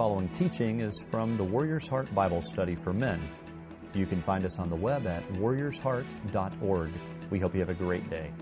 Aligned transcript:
following 0.00 0.30
teaching 0.30 0.80
is 0.80 0.98
from 1.10 1.36
the 1.36 1.44
Warrior's 1.44 1.86
Heart 1.86 2.14
Bible 2.14 2.40
Study 2.40 2.74
for 2.74 2.94
Men. 2.94 3.20
You 3.92 4.06
can 4.06 4.22
find 4.22 4.46
us 4.46 4.58
on 4.58 4.70
the 4.70 4.74
web 4.74 5.06
at 5.06 5.22
warriorsheart.org. 5.34 6.90
We 7.28 7.38
hope 7.38 7.52
you 7.52 7.60
have 7.60 7.68
a 7.68 7.74
great 7.74 8.08
day. 8.08 8.32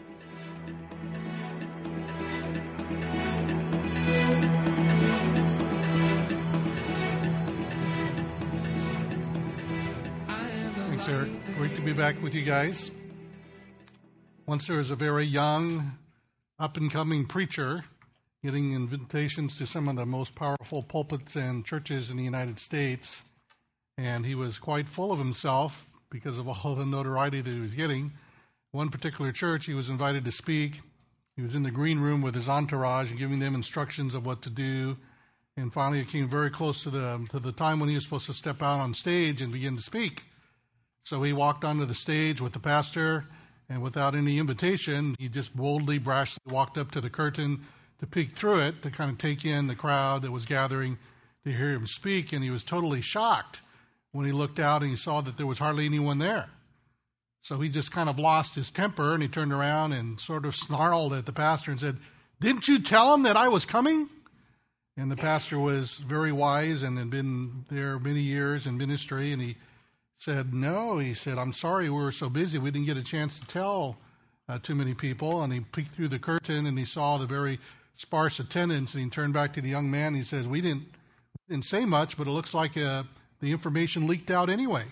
Thanks, 10.28 11.08
Eric. 11.08 11.28
Great 11.56 11.74
to 11.74 11.80
be 11.80 11.92
back 11.92 12.22
with 12.22 12.36
you 12.36 12.44
guys. 12.44 12.92
Once 14.46 14.68
there 14.68 14.76
was 14.76 14.92
a 14.92 14.96
very 14.96 15.24
young, 15.24 15.98
up 16.60 16.76
and 16.76 16.88
coming 16.88 17.26
preacher 17.26 17.82
getting 18.44 18.72
invitations 18.72 19.58
to 19.58 19.66
some 19.66 19.88
of 19.88 19.96
the 19.96 20.06
most 20.06 20.34
powerful 20.34 20.82
pulpits 20.82 21.34
and 21.34 21.64
churches 21.64 22.10
in 22.10 22.16
the 22.16 22.22
United 22.22 22.58
States. 22.58 23.24
And 23.96 24.24
he 24.24 24.36
was 24.36 24.58
quite 24.58 24.88
full 24.88 25.10
of 25.10 25.18
himself 25.18 25.86
because 26.08 26.38
of 26.38 26.48
all 26.48 26.76
the 26.76 26.86
notoriety 26.86 27.40
that 27.40 27.50
he 27.50 27.58
was 27.58 27.74
getting. 27.74 28.12
One 28.70 28.90
particular 28.90 29.32
church, 29.32 29.66
he 29.66 29.74
was 29.74 29.90
invited 29.90 30.24
to 30.24 30.32
speak. 30.32 30.80
He 31.36 31.42
was 31.42 31.54
in 31.54 31.64
the 31.64 31.70
green 31.70 31.98
room 31.98 32.22
with 32.22 32.34
his 32.34 32.48
entourage 32.48 33.10
and 33.10 33.18
giving 33.18 33.40
them 33.40 33.54
instructions 33.54 34.14
of 34.14 34.24
what 34.24 34.42
to 34.42 34.50
do. 34.50 34.96
And 35.56 35.72
finally, 35.72 36.00
it 36.00 36.08
came 36.08 36.28
very 36.28 36.50
close 36.50 36.84
to 36.84 36.90
the, 36.90 37.26
to 37.30 37.40
the 37.40 37.52
time 37.52 37.80
when 37.80 37.88
he 37.88 37.96
was 37.96 38.04
supposed 38.04 38.26
to 38.26 38.32
step 38.32 38.62
out 38.62 38.78
on 38.78 38.94
stage 38.94 39.42
and 39.42 39.52
begin 39.52 39.76
to 39.76 39.82
speak. 39.82 40.24
So 41.02 41.22
he 41.22 41.32
walked 41.32 41.64
onto 41.64 41.86
the 41.86 41.94
stage 41.94 42.40
with 42.40 42.52
the 42.52 42.60
pastor, 42.60 43.26
and 43.68 43.82
without 43.82 44.14
any 44.14 44.38
invitation, 44.38 45.16
he 45.18 45.28
just 45.28 45.56
boldly, 45.56 45.98
brashly 45.98 46.38
walked 46.46 46.78
up 46.78 46.92
to 46.92 47.00
the 47.00 47.10
curtain 47.10 47.64
to 48.00 48.06
peek 48.06 48.36
through 48.36 48.60
it 48.60 48.82
to 48.82 48.90
kind 48.90 49.10
of 49.10 49.18
take 49.18 49.44
in 49.44 49.66
the 49.66 49.74
crowd 49.74 50.22
that 50.22 50.30
was 50.30 50.46
gathering 50.46 50.98
to 51.44 51.52
hear 51.52 51.70
him 51.70 51.86
speak. 51.86 52.32
And 52.32 52.42
he 52.42 52.50
was 52.50 52.64
totally 52.64 53.00
shocked 53.00 53.60
when 54.12 54.26
he 54.26 54.32
looked 54.32 54.60
out 54.60 54.82
and 54.82 54.90
he 54.90 54.96
saw 54.96 55.20
that 55.20 55.36
there 55.36 55.46
was 55.46 55.58
hardly 55.58 55.86
anyone 55.86 56.18
there. 56.18 56.48
So 57.42 57.58
he 57.60 57.68
just 57.68 57.92
kind 57.92 58.08
of 58.08 58.18
lost 58.18 58.54
his 58.54 58.70
temper 58.70 59.14
and 59.14 59.22
he 59.22 59.28
turned 59.28 59.52
around 59.52 59.92
and 59.92 60.20
sort 60.20 60.44
of 60.44 60.54
snarled 60.54 61.12
at 61.12 61.26
the 61.26 61.32
pastor 61.32 61.70
and 61.70 61.80
said, 61.80 61.96
Didn't 62.40 62.68
you 62.68 62.78
tell 62.80 63.14
him 63.14 63.22
that 63.22 63.36
I 63.36 63.48
was 63.48 63.64
coming? 63.64 64.08
And 64.96 65.10
the 65.10 65.16
pastor 65.16 65.58
was 65.58 65.96
very 65.96 66.32
wise 66.32 66.82
and 66.82 66.98
had 66.98 67.10
been 67.10 67.64
there 67.70 67.98
many 68.00 68.20
years 68.20 68.66
in 68.66 68.76
ministry. 68.76 69.32
And 69.32 69.40
he 69.40 69.56
said, 70.18 70.52
No. 70.52 70.98
He 70.98 71.14
said, 71.14 71.38
I'm 71.38 71.52
sorry, 71.52 71.88
we 71.88 72.02
were 72.02 72.12
so 72.12 72.28
busy, 72.28 72.58
we 72.58 72.70
didn't 72.70 72.86
get 72.86 72.96
a 72.96 73.04
chance 73.04 73.38
to 73.40 73.46
tell 73.46 73.96
uh, 74.48 74.58
too 74.58 74.74
many 74.74 74.94
people. 74.94 75.42
And 75.42 75.52
he 75.52 75.60
peeked 75.60 75.94
through 75.94 76.08
the 76.08 76.18
curtain 76.18 76.66
and 76.66 76.78
he 76.78 76.84
saw 76.84 77.16
the 77.16 77.26
very 77.26 77.60
sparse 77.98 78.40
attendance. 78.40 78.94
And 78.94 79.04
he 79.04 79.10
turned 79.10 79.34
back 79.34 79.52
to 79.52 79.60
the 79.60 79.68
young 79.68 79.90
man. 79.90 80.08
and 80.08 80.16
He 80.16 80.22
says, 80.22 80.48
"We 80.48 80.62
didn't 80.62 80.84
didn't 81.48 81.66
say 81.66 81.84
much, 81.84 82.16
but 82.16 82.26
it 82.26 82.30
looks 82.30 82.54
like 82.54 82.76
uh, 82.76 83.02
the 83.40 83.52
information 83.52 84.06
leaked 84.06 84.30
out 84.30 84.48
anyway." 84.48 84.84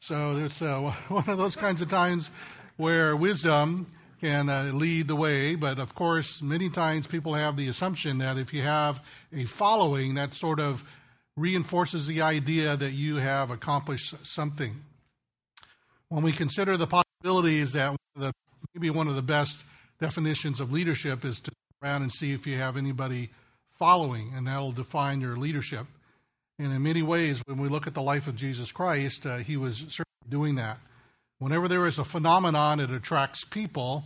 So 0.00 0.36
it's 0.36 0.60
uh, 0.60 0.92
one 1.08 1.28
of 1.28 1.38
those 1.38 1.56
kinds 1.56 1.80
of 1.80 1.88
times 1.88 2.30
where 2.76 3.14
wisdom 3.14 3.86
can 4.20 4.48
uh, 4.48 4.70
lead 4.74 5.08
the 5.08 5.16
way. 5.16 5.54
But 5.54 5.78
of 5.78 5.94
course, 5.94 6.42
many 6.42 6.70
times 6.70 7.06
people 7.06 7.34
have 7.34 7.56
the 7.56 7.68
assumption 7.68 8.18
that 8.18 8.38
if 8.38 8.52
you 8.52 8.62
have 8.62 9.00
a 9.32 9.44
following, 9.44 10.14
that 10.14 10.34
sort 10.34 10.60
of 10.60 10.82
reinforces 11.36 12.06
the 12.06 12.22
idea 12.22 12.76
that 12.76 12.92
you 12.92 13.16
have 13.16 13.50
accomplished 13.50 14.14
something. 14.22 14.80
When 16.08 16.22
we 16.22 16.32
consider 16.32 16.76
the 16.76 16.86
possibilities 16.86 17.72
that 17.72 17.96
the, 18.14 18.32
maybe 18.74 18.90
one 18.90 19.08
of 19.08 19.16
the 19.16 19.22
best 19.22 19.64
definitions 20.00 20.60
of 20.60 20.72
leadership 20.72 21.24
is 21.24 21.40
to 21.40 21.52
around 21.84 22.02
and 22.02 22.12
see 22.12 22.32
if 22.32 22.46
you 22.46 22.56
have 22.56 22.76
anybody 22.76 23.30
following, 23.78 24.32
and 24.34 24.46
that'll 24.46 24.72
define 24.72 25.20
your 25.20 25.36
leadership. 25.36 25.86
And 26.58 26.72
in 26.72 26.82
many 26.82 27.02
ways, 27.02 27.42
when 27.46 27.58
we 27.58 27.68
look 27.68 27.86
at 27.86 27.94
the 27.94 28.02
life 28.02 28.26
of 28.26 28.36
Jesus 28.36 28.72
Christ, 28.72 29.26
uh, 29.26 29.38
he 29.38 29.56
was 29.56 29.78
certainly 29.78 30.28
doing 30.30 30.54
that. 30.54 30.78
Whenever 31.38 31.68
there 31.68 31.86
is 31.86 31.98
a 31.98 32.04
phenomenon, 32.04 32.80
it 32.80 32.90
attracts 32.90 33.44
people. 33.44 34.04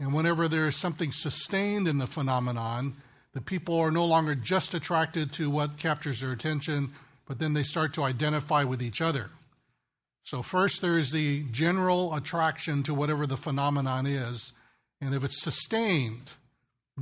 And 0.00 0.12
whenever 0.12 0.48
there 0.48 0.66
is 0.66 0.76
something 0.76 1.12
sustained 1.12 1.86
in 1.86 1.98
the 1.98 2.06
phenomenon, 2.06 2.96
the 3.32 3.40
people 3.40 3.76
are 3.78 3.90
no 3.92 4.06
longer 4.06 4.34
just 4.34 4.74
attracted 4.74 5.32
to 5.34 5.50
what 5.50 5.76
captures 5.76 6.20
their 6.20 6.32
attention, 6.32 6.92
but 7.28 7.38
then 7.38 7.52
they 7.52 7.62
start 7.62 7.94
to 7.94 8.02
identify 8.02 8.64
with 8.64 8.82
each 8.82 9.00
other. 9.00 9.30
So, 10.24 10.42
first, 10.42 10.80
there 10.80 10.98
is 10.98 11.12
the 11.12 11.44
general 11.50 12.14
attraction 12.14 12.82
to 12.84 12.94
whatever 12.94 13.26
the 13.26 13.36
phenomenon 13.36 14.06
is. 14.06 14.52
And 15.00 15.14
if 15.14 15.22
it's 15.22 15.42
sustained, 15.42 16.30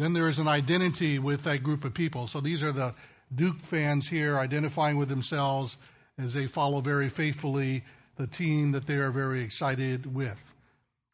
then 0.01 0.13
there 0.13 0.29
is 0.29 0.39
an 0.39 0.49
identity 0.49 1.19
with 1.19 1.45
that 1.45 1.63
group 1.63 1.85
of 1.85 1.95
people. 1.95 2.27
So 2.27 2.41
these 2.41 2.63
are 2.63 2.73
the 2.73 2.95
Duke 3.35 3.63
fans 3.63 4.09
here 4.09 4.39
identifying 4.39 4.97
with 4.97 5.09
themselves 5.09 5.77
as 6.19 6.35
they 6.35 6.47
follow 6.47 6.81
very 6.81 7.09
faithfully 7.09 7.85
the 8.17 8.27
team 8.27 8.73
that 8.73 8.87
they 8.87 8.97
are 8.97 9.11
very 9.11 9.43
excited 9.43 10.15
with. 10.15 10.43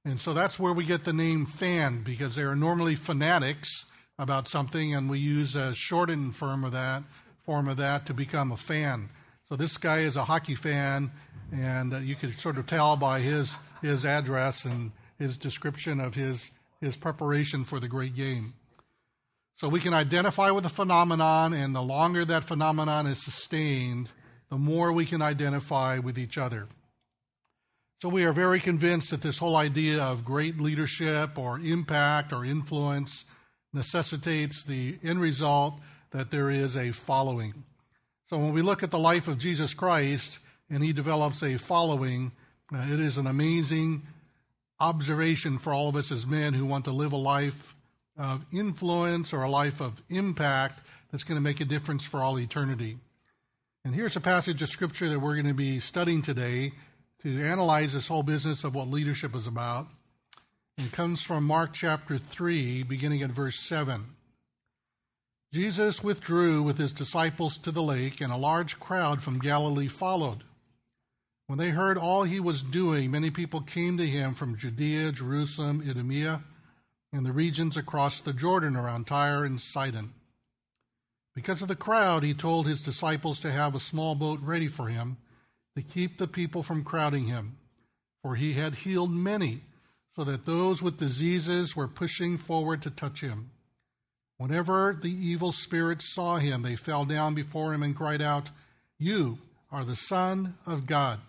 And 0.05 0.21
so 0.21 0.35
that's 0.35 0.59
where 0.59 0.73
we 0.73 0.85
get 0.85 1.05
the 1.05 1.13
name 1.13 1.47
fan 1.47 2.03
because 2.03 2.37
they 2.37 2.43
are 2.43 2.57
normally 2.57 2.95
fanatics 2.95 3.87
about 4.19 4.47
something, 4.47 4.95
and 4.95 5.11
we 5.11 5.19
use 5.19 5.57
a 5.57 5.75
shortened 5.75 6.37
form 6.37 6.65
of 6.65 6.73
that 6.73 7.03
form 7.45 7.69
of 7.69 7.77
that 7.77 8.07
to 8.07 8.15
become 8.15 8.53
a 8.53 8.57
fan. 8.57 9.09
So 9.49 9.57
this 9.57 9.77
guy 9.77 9.99
is 9.99 10.17
a 10.17 10.25
hockey 10.25 10.55
fan, 10.55 11.11
and 11.53 11.95
uh, 11.95 11.99
you 11.99 12.15
could 12.17 12.39
sort 12.39 12.59
of 12.59 12.67
tell 12.67 12.97
by 12.97 13.21
his 13.21 13.59
his 13.83 14.05
address 14.05 14.65
and 14.65 14.93
his 15.19 15.37
description 15.37 16.01
of 16.01 16.15
his 16.15 16.51
his 16.81 16.97
preparation 16.97 17.65
for 17.65 17.79
the 17.79 17.89
great 17.89 18.17
game. 18.17 18.55
So 19.57 19.69
we 19.69 19.81
can 19.81 19.95
identify 19.95 20.51
with 20.51 20.65
the 20.65 20.71
phenomenon, 20.71 21.53
and 21.53 21.75
the 21.75 21.83
longer 21.83 22.25
that 22.25 22.45
phenomenon 22.45 23.07
is 23.07 23.23
sustained, 23.23 24.11
the 24.51 24.59
more 24.59 24.93
we 24.93 25.07
can 25.07 25.23
identify 25.23 25.99
with 25.99 26.19
each 26.19 26.39
other. 26.39 26.67
So 28.03 28.09
we 28.09 28.25
are 28.25 28.33
very 28.33 28.61
convinced 28.61 29.11
that 29.11 29.23
this 29.23 29.39
whole 29.39 29.57
idea 29.57 30.03
of 30.03 30.25
great 30.25 30.61
leadership 30.61 31.39
or 31.39 31.59
impact 31.61 32.33
or 32.33 32.45
influence 32.45 33.25
necessitates 33.73 34.65
the 34.65 34.99
end 35.03 35.21
result 35.21 35.79
that 36.11 36.31
there 36.31 36.51
is 36.51 36.77
a 36.77 36.93
following. 36.93 37.65
So 38.29 38.39
when 38.39 38.53
we 38.53 38.63
look 38.63 38.83
at 38.83 38.91
the 38.91 38.99
life 38.99 39.29
of 39.29 39.39
Jesus 39.39 39.73
Christ 39.73 40.39
and 40.69 40.83
he 40.83 40.93
develops 40.93 41.43
a 41.43 41.57
following, 41.57 42.33
uh, 42.75 42.87
it 42.91 43.01
is 43.01 43.19
an 43.19 43.27
amazing 43.27 44.03
observation 44.81 45.59
for 45.59 45.73
all 45.73 45.89
of 45.89 45.97
us 45.97 46.11
as 46.11 46.27
men 46.27 46.55
who 46.55 46.67
want 46.67 46.85
to 46.87 46.93
live 46.93 47.13
a 47.13 47.17
life 47.17 47.75
of 48.17 48.45
influence 48.53 49.33
or 49.33 49.43
a 49.43 49.51
life 49.51 49.81
of 49.81 50.03
impact 50.09 50.81
that's 51.11 51.25
going 51.25 51.37
to 51.37 51.43
make 51.43 51.61
a 51.61 51.65
difference 51.65 52.05
for 52.05 52.23
all 52.23 52.39
eternity. 52.39 52.99
And 53.85 53.95
here's 53.95 54.17
a 54.17 54.21
passage 54.21 54.63
of 54.63 54.69
scripture 54.69 55.09
that 55.09 55.21
we're 55.21 55.35
going 55.35 55.47
to 55.47 55.55
be 55.55 55.79
studying 55.79 56.23
today 56.23 56.73
to 57.23 57.43
analyze 57.43 57.93
this 57.93 58.09
whole 58.09 58.23
business 58.23 58.65
of 58.65 58.75
what 58.75 58.89
leadership 58.89 59.35
is 59.35 59.47
about. 59.47 59.89
It 60.79 60.93
comes 60.93 61.23
from 61.23 61.45
Mark 61.45 61.73
chapter 61.73 62.19
3, 62.19 62.83
beginning 62.83 63.23
at 63.23 63.31
verse 63.31 63.61
7. 63.61 64.07
Jesus 65.53 66.03
withdrew 66.03 66.63
with 66.63 66.79
his 66.79 66.93
disciples 66.93 67.57
to 67.59 67.71
the 67.71 67.83
lake, 67.83 68.21
and 68.21 68.33
a 68.33 68.37
large 68.37 68.81
crowd 68.81 69.23
from 69.23 69.39
Galilee 69.39 69.87
followed. 69.87 70.43
When 71.47 71.59
they 71.59 71.71
heard 71.71 71.97
all 71.97 72.25
he 72.25 72.41
was 72.41 72.63
doing, 72.63 73.11
many 73.11 73.31
people 73.31 73.61
came 73.61 73.99
to 73.99 74.07
him 74.07 74.35
from 74.35 74.57
Judea, 74.57 75.13
Jerusalem, 75.13 75.85
Idumea, 75.89 76.43
and 77.15 77.25
the 77.25 77.33
regions 77.33 77.77
across 77.77 78.21
the 78.21 78.33
Jordan 78.33 78.75
around 78.75 79.07
Tyre 79.07 79.45
and 79.45 79.61
Sidon. 79.61 80.13
Because 81.33 81.63
of 81.63 81.69
the 81.69 81.77
crowd, 81.77 82.25
he 82.25 82.35
told 82.35 82.67
his 82.67 82.83
disciples 82.83 83.39
to 83.41 83.53
have 83.53 83.75
a 83.75 83.81
small 83.81 84.17
boat 84.17 84.41
ready 84.43 84.67
for 84.67 84.89
him 84.89 85.17
to 85.77 85.83
keep 85.83 86.19
the 86.19 86.27
people 86.27 86.65
from 86.65 86.83
crowding 86.83 87.27
him, 87.27 87.57
for 88.21 88.35
he 88.35 88.55
had 88.55 88.75
healed 88.75 89.13
many, 89.13 89.63
so 90.17 90.25
that 90.25 90.45
those 90.45 90.83
with 90.83 90.99
diseases 90.99 91.77
were 91.77 91.87
pushing 91.87 92.37
forward 92.37 92.83
to 92.83 92.91
touch 92.91 93.21
him. 93.21 93.51
Whenever 94.37 94.99
the 95.01 95.13
evil 95.13 95.53
spirits 95.53 96.13
saw 96.13 96.39
him, 96.39 96.63
they 96.63 96.75
fell 96.75 97.05
down 97.05 97.35
before 97.35 97.73
him 97.73 97.85
and 97.85 97.97
cried 97.97 98.23
out, 98.23 98.51
You 98.99 99.39
are 99.71 99.85
the 99.85 99.97
Son 99.97 100.57
of 100.67 100.87
God. 100.87 101.21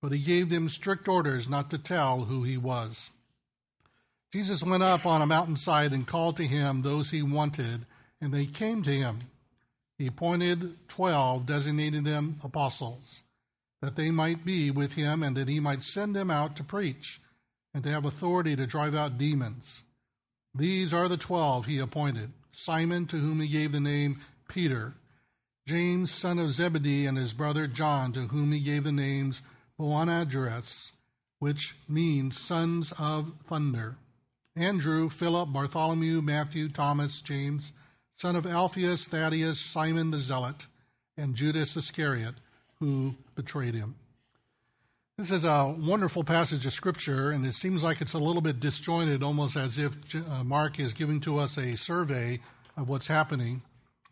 But 0.00 0.12
he 0.12 0.20
gave 0.20 0.50
them 0.50 0.68
strict 0.68 1.08
orders 1.08 1.48
not 1.48 1.70
to 1.70 1.78
tell 1.78 2.26
who 2.26 2.44
he 2.44 2.56
was. 2.56 3.10
Jesus 4.34 4.64
went 4.64 4.82
up 4.82 5.06
on 5.06 5.22
a 5.22 5.26
mountainside 5.26 5.92
and 5.92 6.08
called 6.08 6.38
to 6.38 6.42
him 6.42 6.82
those 6.82 7.12
he 7.12 7.22
wanted, 7.22 7.86
and 8.20 8.34
they 8.34 8.46
came 8.46 8.82
to 8.82 8.90
him. 8.92 9.20
He 9.96 10.08
appointed 10.08 10.88
twelve, 10.88 11.46
designating 11.46 12.02
them 12.02 12.40
apostles, 12.42 13.22
that 13.80 13.94
they 13.94 14.10
might 14.10 14.44
be 14.44 14.72
with 14.72 14.94
him 14.94 15.22
and 15.22 15.36
that 15.36 15.46
he 15.46 15.60
might 15.60 15.84
send 15.84 16.16
them 16.16 16.32
out 16.32 16.56
to 16.56 16.64
preach 16.64 17.20
and 17.72 17.84
to 17.84 17.90
have 17.90 18.04
authority 18.04 18.56
to 18.56 18.66
drive 18.66 18.92
out 18.92 19.18
demons. 19.18 19.84
These 20.52 20.92
are 20.92 21.06
the 21.06 21.16
twelve 21.16 21.66
he 21.66 21.78
appointed 21.78 22.32
Simon, 22.50 23.06
to 23.06 23.18
whom 23.18 23.40
he 23.40 23.46
gave 23.46 23.70
the 23.70 23.78
name 23.78 24.20
Peter, 24.48 24.94
James, 25.68 26.10
son 26.10 26.40
of 26.40 26.50
Zebedee, 26.50 27.06
and 27.06 27.16
his 27.16 27.34
brother 27.34 27.68
John, 27.68 28.12
to 28.14 28.22
whom 28.22 28.50
he 28.50 28.58
gave 28.58 28.82
the 28.82 28.90
names 28.90 29.42
Boanerges, 29.78 30.90
which 31.38 31.76
means 31.88 32.36
sons 32.36 32.92
of 32.98 33.32
thunder. 33.48 33.94
Andrew, 34.56 35.08
Philip, 35.08 35.52
Bartholomew, 35.52 36.22
Matthew, 36.22 36.68
Thomas, 36.68 37.20
James, 37.20 37.72
son 38.16 38.36
of 38.36 38.46
Alphaeus, 38.46 39.06
Thaddeus, 39.06 39.58
Simon 39.58 40.10
the 40.10 40.20
Zealot, 40.20 40.66
and 41.16 41.34
Judas 41.34 41.76
Iscariot, 41.76 42.34
who 42.78 43.14
betrayed 43.34 43.74
him. 43.74 43.96
This 45.18 45.30
is 45.30 45.44
a 45.44 45.74
wonderful 45.78 46.24
passage 46.24 46.66
of 46.66 46.72
Scripture, 46.72 47.30
and 47.30 47.46
it 47.46 47.54
seems 47.54 47.84
like 47.84 48.00
it's 48.00 48.14
a 48.14 48.18
little 48.18 48.42
bit 48.42 48.60
disjointed, 48.60 49.22
almost 49.22 49.56
as 49.56 49.78
if 49.78 49.96
uh, 50.14 50.42
Mark 50.42 50.80
is 50.80 50.92
giving 50.92 51.20
to 51.20 51.38
us 51.38 51.56
a 51.56 51.76
survey 51.76 52.40
of 52.76 52.88
what's 52.88 53.06
happening. 53.06 53.62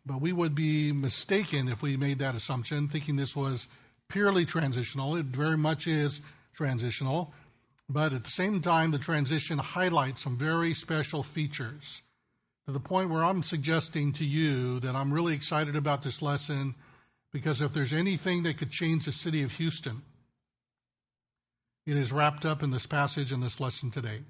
But 0.07 0.21
we 0.21 0.33
would 0.33 0.55
be 0.55 0.93
mistaken 0.93 1.69
if 1.69 1.83
we 1.83 1.97
made 1.97 2.19
that 2.21 2.35
assumption, 2.35 2.89
thinking 2.89 3.17
this 3.17 3.37
was 3.37 3.69
purely 4.09 4.45
transitional. 4.45 5.17
It 5.17 5.27
very 5.27 5.57
much 5.57 5.87
is 5.87 6.21
transitional. 6.55 7.33
But 7.89 8.13
at 8.13 8.25
the 8.25 8.31
same 8.31 8.61
time, 8.61 8.91
the 8.91 8.99
transition 8.99 9.59
highlights 9.59 10.23
some 10.23 10.39
very 10.39 10.75
special 10.75 11.23
features 11.23 12.03
to 12.67 12.73
the 12.73 12.81
point 12.81 13.11
where 13.11 13.25
I'm 13.25 13.43
suggesting 13.43 14.13
to 14.15 14.25
you 14.25 14.81
that 14.81 14.95
I'm 14.95 15.13
really 15.13 15.35
excited 15.35 15.77
about 15.77 16.03
this 16.03 16.23
lesson 16.23 16.75
because 17.33 17.61
if 17.61 17.73
there's 17.73 17.93
anything 17.93 18.45
that 18.45 18.59
could 18.59 18.71
change 18.71 19.05
the 19.05 19.13
city 19.13 19.43
of 19.43 19.53
Houston, 19.53 20.03
it 21.87 21.97
is 21.97 22.13
wrapped 22.13 22.45
up 22.45 22.63
in 22.63 22.71
this 22.71 22.87
passage 22.87 23.33
and 23.33 23.43
this 23.43 23.59
lesson 23.59 23.91
today. 23.91 24.21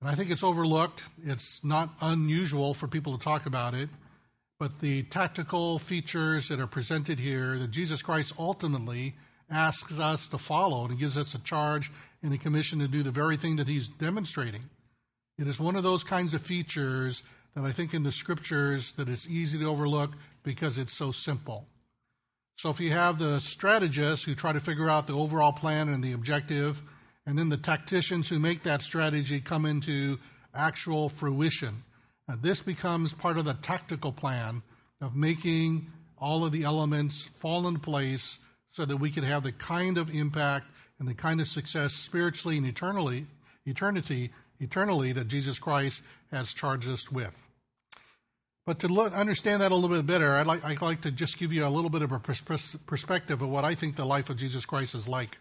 And 0.00 0.10
I 0.10 0.14
think 0.14 0.30
it's 0.30 0.44
overlooked. 0.44 1.04
It's 1.24 1.62
not 1.64 1.90
unusual 2.00 2.74
for 2.74 2.86
people 2.86 3.16
to 3.16 3.22
talk 3.22 3.46
about 3.46 3.74
it. 3.74 3.90
But 4.58 4.80
the 4.80 5.02
tactical 5.04 5.78
features 5.78 6.48
that 6.48 6.60
are 6.60 6.66
presented 6.66 7.18
here 7.18 7.58
that 7.58 7.70
Jesus 7.70 8.00
Christ 8.00 8.32
ultimately 8.38 9.14
asks 9.50 9.98
us 9.98 10.28
to 10.28 10.38
follow 10.38 10.82
and 10.82 10.92
he 10.92 10.98
gives 10.98 11.16
us 11.16 11.34
a 11.34 11.38
charge 11.40 11.90
and 12.22 12.32
a 12.34 12.38
commission 12.38 12.78
to 12.80 12.88
do 12.88 13.02
the 13.02 13.10
very 13.10 13.36
thing 13.36 13.56
that 13.56 13.68
he's 13.68 13.88
demonstrating. 13.88 14.62
It 15.38 15.46
is 15.46 15.60
one 15.60 15.76
of 15.76 15.82
those 15.82 16.02
kinds 16.02 16.34
of 16.34 16.42
features 16.42 17.22
that 17.54 17.64
I 17.64 17.72
think 17.72 17.94
in 17.94 18.02
the 18.02 18.12
scriptures 18.12 18.92
that 18.94 19.08
it's 19.08 19.28
easy 19.28 19.58
to 19.58 19.66
overlook 19.66 20.12
because 20.42 20.78
it's 20.78 20.96
so 20.96 21.12
simple. 21.12 21.66
So 22.56 22.70
if 22.70 22.80
you 22.80 22.90
have 22.92 23.18
the 23.18 23.38
strategists 23.38 24.24
who 24.24 24.34
try 24.34 24.52
to 24.52 24.60
figure 24.60 24.88
out 24.88 25.06
the 25.06 25.16
overall 25.16 25.52
plan 25.52 25.88
and 25.88 26.02
the 26.02 26.12
objective, 26.12 26.82
and 27.26 27.38
then 27.38 27.48
the 27.48 27.56
tacticians 27.56 28.28
who 28.28 28.38
make 28.38 28.62
that 28.62 28.80
strategy 28.80 29.40
come 29.40 29.66
into 29.66 30.18
actual 30.54 31.08
fruition, 31.08 31.82
uh, 32.28 32.36
this 32.40 32.60
becomes 32.60 33.12
part 33.12 33.36
of 33.36 33.44
the 33.44 33.54
tactical 33.54 34.12
plan 34.12 34.62
of 35.00 35.14
making 35.14 35.90
all 36.18 36.44
of 36.44 36.52
the 36.52 36.64
elements 36.64 37.28
fall 37.40 37.68
into 37.68 37.80
place 37.80 38.38
so 38.76 38.84
that 38.84 38.98
we 38.98 39.10
could 39.10 39.24
have 39.24 39.42
the 39.42 39.52
kind 39.52 39.96
of 39.96 40.10
impact 40.10 40.70
and 40.98 41.08
the 41.08 41.14
kind 41.14 41.40
of 41.40 41.48
success 41.48 41.94
spiritually 41.94 42.58
and 42.58 42.66
eternally, 42.66 43.26
eternity, 43.64 44.30
eternally 44.60 45.12
that 45.12 45.28
Jesus 45.28 45.58
Christ 45.58 46.02
has 46.30 46.52
charged 46.52 46.86
us 46.86 47.10
with. 47.10 47.32
But 48.66 48.80
to 48.80 48.88
look, 48.88 49.14
understand 49.14 49.62
that 49.62 49.72
a 49.72 49.74
little 49.74 49.96
bit 49.96 50.04
better, 50.04 50.34
I'd 50.34 50.46
like, 50.46 50.62
I'd 50.62 50.82
like 50.82 51.00
to 51.02 51.10
just 51.10 51.38
give 51.38 51.54
you 51.54 51.64
a 51.64 51.70
little 51.70 51.88
bit 51.88 52.02
of 52.02 52.12
a 52.12 52.18
pers- 52.18 52.76
perspective 52.84 53.40
of 53.40 53.48
what 53.48 53.64
I 53.64 53.74
think 53.74 53.96
the 53.96 54.04
life 54.04 54.28
of 54.28 54.36
Jesus 54.36 54.66
Christ 54.66 54.94
is 54.94 55.08
like. 55.08 55.38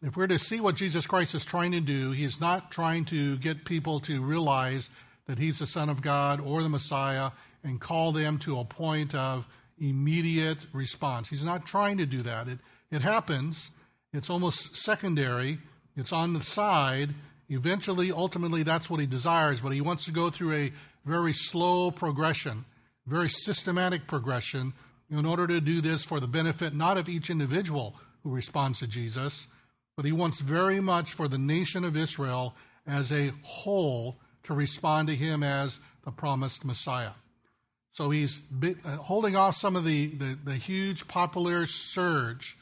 If 0.00 0.16
we're 0.16 0.28
to 0.28 0.38
see 0.38 0.60
what 0.60 0.76
Jesus 0.76 1.04
Christ 1.04 1.34
is 1.34 1.44
trying 1.44 1.72
to 1.72 1.80
do, 1.80 2.12
he's 2.12 2.40
not 2.40 2.70
trying 2.70 3.06
to 3.06 3.38
get 3.38 3.64
people 3.64 3.98
to 4.00 4.22
realize 4.22 4.88
that 5.26 5.40
he's 5.40 5.58
the 5.58 5.66
Son 5.66 5.88
of 5.88 6.00
God 6.00 6.40
or 6.40 6.62
the 6.62 6.68
Messiah 6.68 7.32
and 7.64 7.80
call 7.80 8.12
them 8.12 8.38
to 8.40 8.60
a 8.60 8.64
point 8.64 9.16
of 9.16 9.48
immediate 9.78 10.58
response. 10.72 11.28
He's 11.28 11.44
not 11.44 11.66
trying 11.66 11.98
to 11.98 12.06
do 12.06 12.22
that. 12.22 12.48
It, 12.48 12.58
it 12.90 13.02
happens, 13.02 13.70
it's 14.12 14.30
almost 14.30 14.76
secondary, 14.76 15.58
it's 15.96 16.12
on 16.12 16.32
the 16.32 16.42
side. 16.42 17.14
Eventually, 17.48 18.10
ultimately, 18.10 18.62
that's 18.62 18.90
what 18.90 19.00
he 19.00 19.06
desires, 19.06 19.60
but 19.60 19.72
he 19.72 19.80
wants 19.80 20.04
to 20.06 20.12
go 20.12 20.30
through 20.30 20.54
a 20.54 20.72
very 21.04 21.32
slow 21.32 21.90
progression, 21.90 22.64
very 23.06 23.28
systematic 23.28 24.06
progression, 24.06 24.72
in 25.10 25.24
order 25.24 25.46
to 25.46 25.60
do 25.60 25.80
this 25.80 26.02
for 26.02 26.18
the 26.18 26.26
benefit 26.26 26.74
not 26.74 26.98
of 26.98 27.08
each 27.08 27.30
individual 27.30 27.94
who 28.24 28.30
responds 28.30 28.80
to 28.80 28.86
Jesus, 28.86 29.46
but 29.96 30.04
he 30.04 30.12
wants 30.12 30.40
very 30.40 30.80
much 30.80 31.12
for 31.12 31.28
the 31.28 31.38
nation 31.38 31.84
of 31.84 31.96
Israel 31.96 32.54
as 32.86 33.12
a 33.12 33.32
whole 33.42 34.16
to 34.44 34.54
respond 34.54 35.08
to 35.08 35.14
him 35.14 35.42
as 35.42 35.80
the 36.04 36.10
promised 36.10 36.64
Messiah. 36.64 37.12
So 37.96 38.10
he's 38.10 38.42
uh, 38.62 38.90
holding 38.96 39.36
off 39.36 39.56
some 39.56 39.74
of 39.74 39.86
the, 39.86 40.08
the, 40.08 40.38
the 40.44 40.54
huge 40.54 41.08
popular 41.08 41.64
surge 41.64 42.54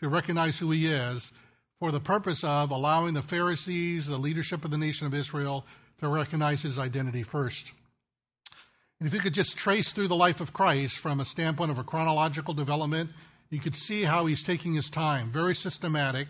to 0.00 0.08
recognize 0.08 0.58
who 0.58 0.70
he 0.70 0.86
is 0.86 1.30
for 1.78 1.92
the 1.92 2.00
purpose 2.00 2.42
of 2.42 2.70
allowing 2.70 3.12
the 3.12 3.20
Pharisees, 3.20 4.06
the 4.06 4.16
leadership 4.16 4.64
of 4.64 4.70
the 4.70 4.78
nation 4.78 5.06
of 5.06 5.12
Israel, 5.12 5.66
to 6.00 6.08
recognize 6.08 6.62
his 6.62 6.78
identity 6.78 7.22
first. 7.22 7.70
And 8.98 9.06
if 9.06 9.12
you 9.12 9.20
could 9.20 9.34
just 9.34 9.58
trace 9.58 9.92
through 9.92 10.08
the 10.08 10.16
life 10.16 10.40
of 10.40 10.54
Christ 10.54 10.96
from 10.96 11.20
a 11.20 11.24
standpoint 11.26 11.70
of 11.70 11.78
a 11.78 11.84
chronological 11.84 12.54
development, 12.54 13.10
you 13.50 13.60
could 13.60 13.76
see 13.76 14.04
how 14.04 14.24
he's 14.24 14.42
taking 14.42 14.72
his 14.72 14.88
time, 14.88 15.30
very 15.30 15.54
systematic. 15.54 16.28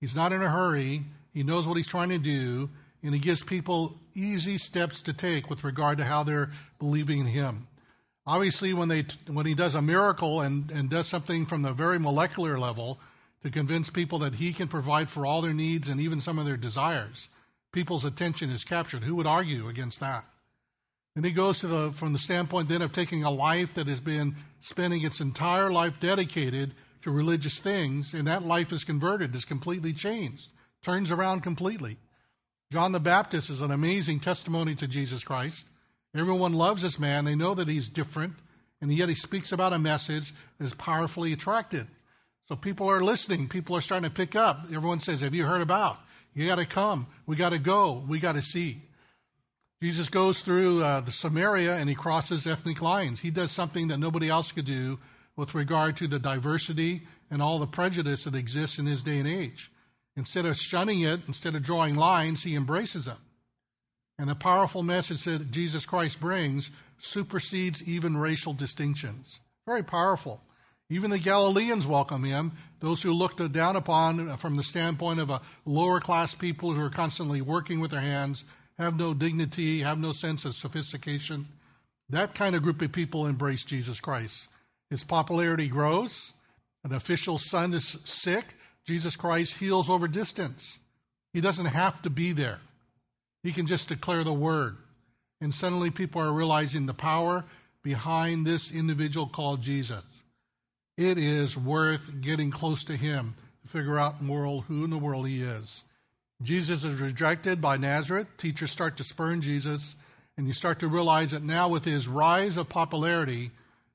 He's 0.00 0.16
not 0.16 0.32
in 0.32 0.42
a 0.42 0.50
hurry. 0.50 1.04
He 1.32 1.44
knows 1.44 1.68
what 1.68 1.76
he's 1.76 1.86
trying 1.86 2.08
to 2.08 2.18
do, 2.18 2.70
and 3.04 3.14
he 3.14 3.20
gives 3.20 3.44
people 3.44 4.00
easy 4.16 4.58
steps 4.58 5.00
to 5.02 5.12
take 5.12 5.48
with 5.48 5.62
regard 5.62 5.98
to 5.98 6.04
how 6.04 6.24
they're 6.24 6.50
believing 6.80 7.20
in 7.20 7.26
him. 7.26 7.68
Obviously, 8.26 8.72
when, 8.72 8.88
they, 8.88 9.04
when 9.26 9.44
he 9.44 9.54
does 9.54 9.74
a 9.74 9.82
miracle 9.82 10.40
and, 10.40 10.70
and 10.70 10.88
does 10.88 11.06
something 11.06 11.44
from 11.44 11.62
the 11.62 11.72
very 11.72 11.98
molecular 11.98 12.58
level 12.58 12.98
to 13.42 13.50
convince 13.50 13.90
people 13.90 14.20
that 14.20 14.36
he 14.36 14.52
can 14.52 14.68
provide 14.68 15.10
for 15.10 15.26
all 15.26 15.42
their 15.42 15.52
needs 15.52 15.88
and 15.88 16.00
even 16.00 16.20
some 16.20 16.38
of 16.38 16.46
their 16.46 16.56
desires, 16.56 17.28
people's 17.72 18.04
attention 18.04 18.48
is 18.48 18.64
captured. 18.64 19.04
Who 19.04 19.14
would 19.16 19.26
argue 19.26 19.68
against 19.68 20.00
that? 20.00 20.24
And 21.16 21.24
he 21.24 21.32
goes 21.32 21.60
to 21.60 21.68
the 21.68 21.92
from 21.92 22.12
the 22.12 22.18
standpoint 22.18 22.68
then 22.68 22.82
of 22.82 22.92
taking 22.92 23.22
a 23.22 23.30
life 23.30 23.74
that 23.74 23.86
has 23.86 24.00
been 24.00 24.36
spending 24.60 25.02
its 25.02 25.20
entire 25.20 25.70
life 25.70 26.00
dedicated 26.00 26.74
to 27.02 27.10
religious 27.10 27.60
things, 27.60 28.14
and 28.14 28.26
that 28.26 28.42
life 28.42 28.72
is 28.72 28.82
converted, 28.82 29.34
is 29.34 29.44
completely 29.44 29.92
changed, 29.92 30.48
turns 30.82 31.10
around 31.10 31.42
completely. 31.42 31.98
John 32.72 32.92
the 32.92 33.00
Baptist 33.00 33.50
is 33.50 33.60
an 33.60 33.70
amazing 33.70 34.20
testimony 34.20 34.74
to 34.76 34.88
Jesus 34.88 35.22
Christ. 35.22 35.66
Everyone 36.14 36.52
loves 36.52 36.82
this 36.82 36.98
man. 36.98 37.24
They 37.24 37.34
know 37.34 37.54
that 37.54 37.68
he's 37.68 37.88
different, 37.88 38.34
and 38.80 38.92
yet 38.92 39.08
he 39.08 39.14
speaks 39.14 39.52
about 39.52 39.72
a 39.72 39.78
message 39.78 40.34
that 40.58 40.64
is 40.64 40.74
powerfully 40.74 41.32
attracted. 41.32 41.88
So 42.48 42.56
people 42.56 42.90
are 42.90 43.02
listening. 43.02 43.48
People 43.48 43.76
are 43.76 43.80
starting 43.80 44.08
to 44.08 44.14
pick 44.14 44.36
up. 44.36 44.64
Everyone 44.66 45.00
says, 45.00 45.22
Have 45.22 45.34
you 45.34 45.44
heard 45.44 45.62
about? 45.62 45.98
You 46.34 46.46
got 46.46 46.56
to 46.56 46.66
come. 46.66 47.06
We 47.26 47.36
got 47.36 47.50
to 47.50 47.58
go. 47.58 48.04
We 48.06 48.18
got 48.18 48.34
to 48.34 48.42
see. 48.42 48.82
Jesus 49.82 50.08
goes 50.08 50.40
through 50.40 50.82
uh, 50.82 51.00
the 51.00 51.12
Samaria 51.12 51.76
and 51.76 51.88
he 51.88 51.94
crosses 51.94 52.46
ethnic 52.46 52.80
lines. 52.80 53.20
He 53.20 53.30
does 53.30 53.50
something 53.50 53.88
that 53.88 53.98
nobody 53.98 54.28
else 54.28 54.50
could 54.50 54.64
do 54.64 54.98
with 55.36 55.54
regard 55.54 55.96
to 55.98 56.08
the 56.08 56.18
diversity 56.18 57.02
and 57.30 57.42
all 57.42 57.58
the 57.58 57.66
prejudice 57.66 58.24
that 58.24 58.34
exists 58.34 58.78
in 58.78 58.86
his 58.86 59.02
day 59.02 59.18
and 59.18 59.28
age. 59.28 59.70
Instead 60.16 60.46
of 60.46 60.56
shunning 60.56 61.02
it, 61.02 61.20
instead 61.26 61.54
of 61.54 61.62
drawing 61.62 61.96
lines, 61.96 62.42
he 62.42 62.54
embraces 62.54 63.06
them. 63.06 63.18
And 64.18 64.28
the 64.28 64.34
powerful 64.34 64.82
message 64.82 65.24
that 65.24 65.50
Jesus 65.50 65.86
Christ 65.86 66.20
brings 66.20 66.70
supersedes 66.98 67.82
even 67.82 68.16
racial 68.16 68.52
distinctions. 68.52 69.40
Very 69.66 69.82
powerful. 69.82 70.40
Even 70.90 71.10
the 71.10 71.18
Galileans 71.18 71.86
welcome 71.86 72.24
him, 72.24 72.52
those 72.80 73.02
who 73.02 73.12
looked 73.12 73.52
down 73.52 73.74
upon 73.74 74.36
from 74.36 74.56
the 74.56 74.62
standpoint 74.62 75.18
of 75.18 75.30
a 75.30 75.40
lower 75.64 75.98
class 75.98 76.34
people 76.34 76.72
who 76.72 76.82
are 76.82 76.90
constantly 76.90 77.40
working 77.40 77.80
with 77.80 77.90
their 77.90 78.00
hands 78.00 78.44
have 78.78 78.96
no 78.96 79.14
dignity, 79.14 79.80
have 79.80 79.98
no 79.98 80.12
sense 80.12 80.44
of 80.44 80.54
sophistication. 80.54 81.48
That 82.10 82.34
kind 82.34 82.54
of 82.54 82.62
group 82.62 82.82
of 82.82 82.92
people 82.92 83.26
embrace 83.26 83.64
Jesus 83.64 83.98
Christ. 83.98 84.48
His 84.90 85.02
popularity 85.02 85.68
grows. 85.68 86.32
An 86.84 86.92
official 86.92 87.38
son 87.38 87.72
is 87.72 87.96
sick. 88.04 88.44
Jesus 88.86 89.16
Christ 89.16 89.54
heals 89.54 89.88
over 89.88 90.06
distance. 90.06 90.78
He 91.32 91.40
doesn't 91.40 91.66
have 91.66 92.02
to 92.02 92.10
be 92.10 92.32
there, 92.32 92.60
he 93.44 93.52
can 93.52 93.68
just 93.68 93.88
declare 93.88 94.24
the 94.24 94.32
word. 94.32 94.76
And 95.40 95.54
suddenly 95.54 95.90
people 95.90 96.20
are 96.22 96.32
realizing 96.32 96.86
the 96.86 96.94
power 96.94 97.44
behind 97.82 98.46
this 98.46 98.72
individual 98.72 99.26
called 99.26 99.60
Jesus. 99.60 100.02
It 100.96 101.18
is 101.18 101.56
worth 101.56 102.10
getting 102.22 102.50
close 102.50 102.82
to 102.84 102.96
him 102.96 103.34
to 103.62 103.68
figure 103.68 103.98
out 103.98 104.24
world, 104.24 104.64
who 104.66 104.82
in 104.82 104.90
the 104.90 104.96
world 104.96 105.28
he 105.28 105.42
is. 105.42 105.84
Jesus 106.42 106.84
is 106.84 107.00
rejected 107.00 107.60
by 107.60 107.76
Nazareth. 107.76 108.28
Teachers 108.38 108.70
start 108.70 108.96
to 108.96 109.04
spurn 109.04 109.42
Jesus, 109.42 109.94
and 110.38 110.46
you 110.46 110.54
start 110.54 110.80
to 110.80 110.88
realize 110.88 111.32
that 111.32 111.42
now, 111.42 111.68
with 111.68 111.84
his 111.84 112.08
rise 112.08 112.56
of 112.56 112.68
popularity, 112.70 113.50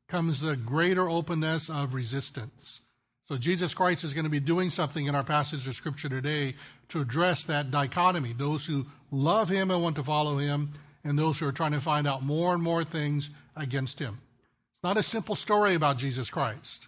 comes 0.08 0.42
the 0.42 0.56
greater 0.56 1.10
openness 1.10 1.70
of 1.70 1.96
resistance. 1.96 2.82
So, 3.30 3.38
Jesus 3.38 3.76
Christ 3.76 4.04
is 4.04 4.16
going 4.16 4.24
to 4.24 4.30
be 4.30 4.40
doing 4.40 4.72
something 4.72 5.06
in 5.06 5.14
our 5.14 5.24
passage 5.24 5.68
of 5.68 5.76
Scripture 5.76 6.10
today 6.10 6.56
to 6.90 7.00
address 7.00 7.44
that 7.44 7.70
dichotomy 7.70 8.34
those 8.34 8.66
who 8.66 8.88
love 9.12 9.50
him 9.50 9.70
and 9.70 9.84
want 9.84 9.98
to 9.98 10.04
follow 10.04 10.40
him, 10.40 10.74
and 11.04 11.18
those 11.18 11.38
who 11.38 11.48
are 11.48 11.52
trying 11.52 11.74
to 11.74 11.80
find 11.80 12.08
out 12.08 12.24
more 12.24 12.56
and 12.56 12.64
more 12.64 12.84
things 12.84 13.30
against 13.56 14.00
him. 14.00 14.18
It's 14.48 14.84
not 14.84 14.98
a 14.98 15.04
simple 15.04 15.36
story 15.36 15.76
about 15.76 16.00
Jesus 16.00 16.32
Christ. 16.32 16.88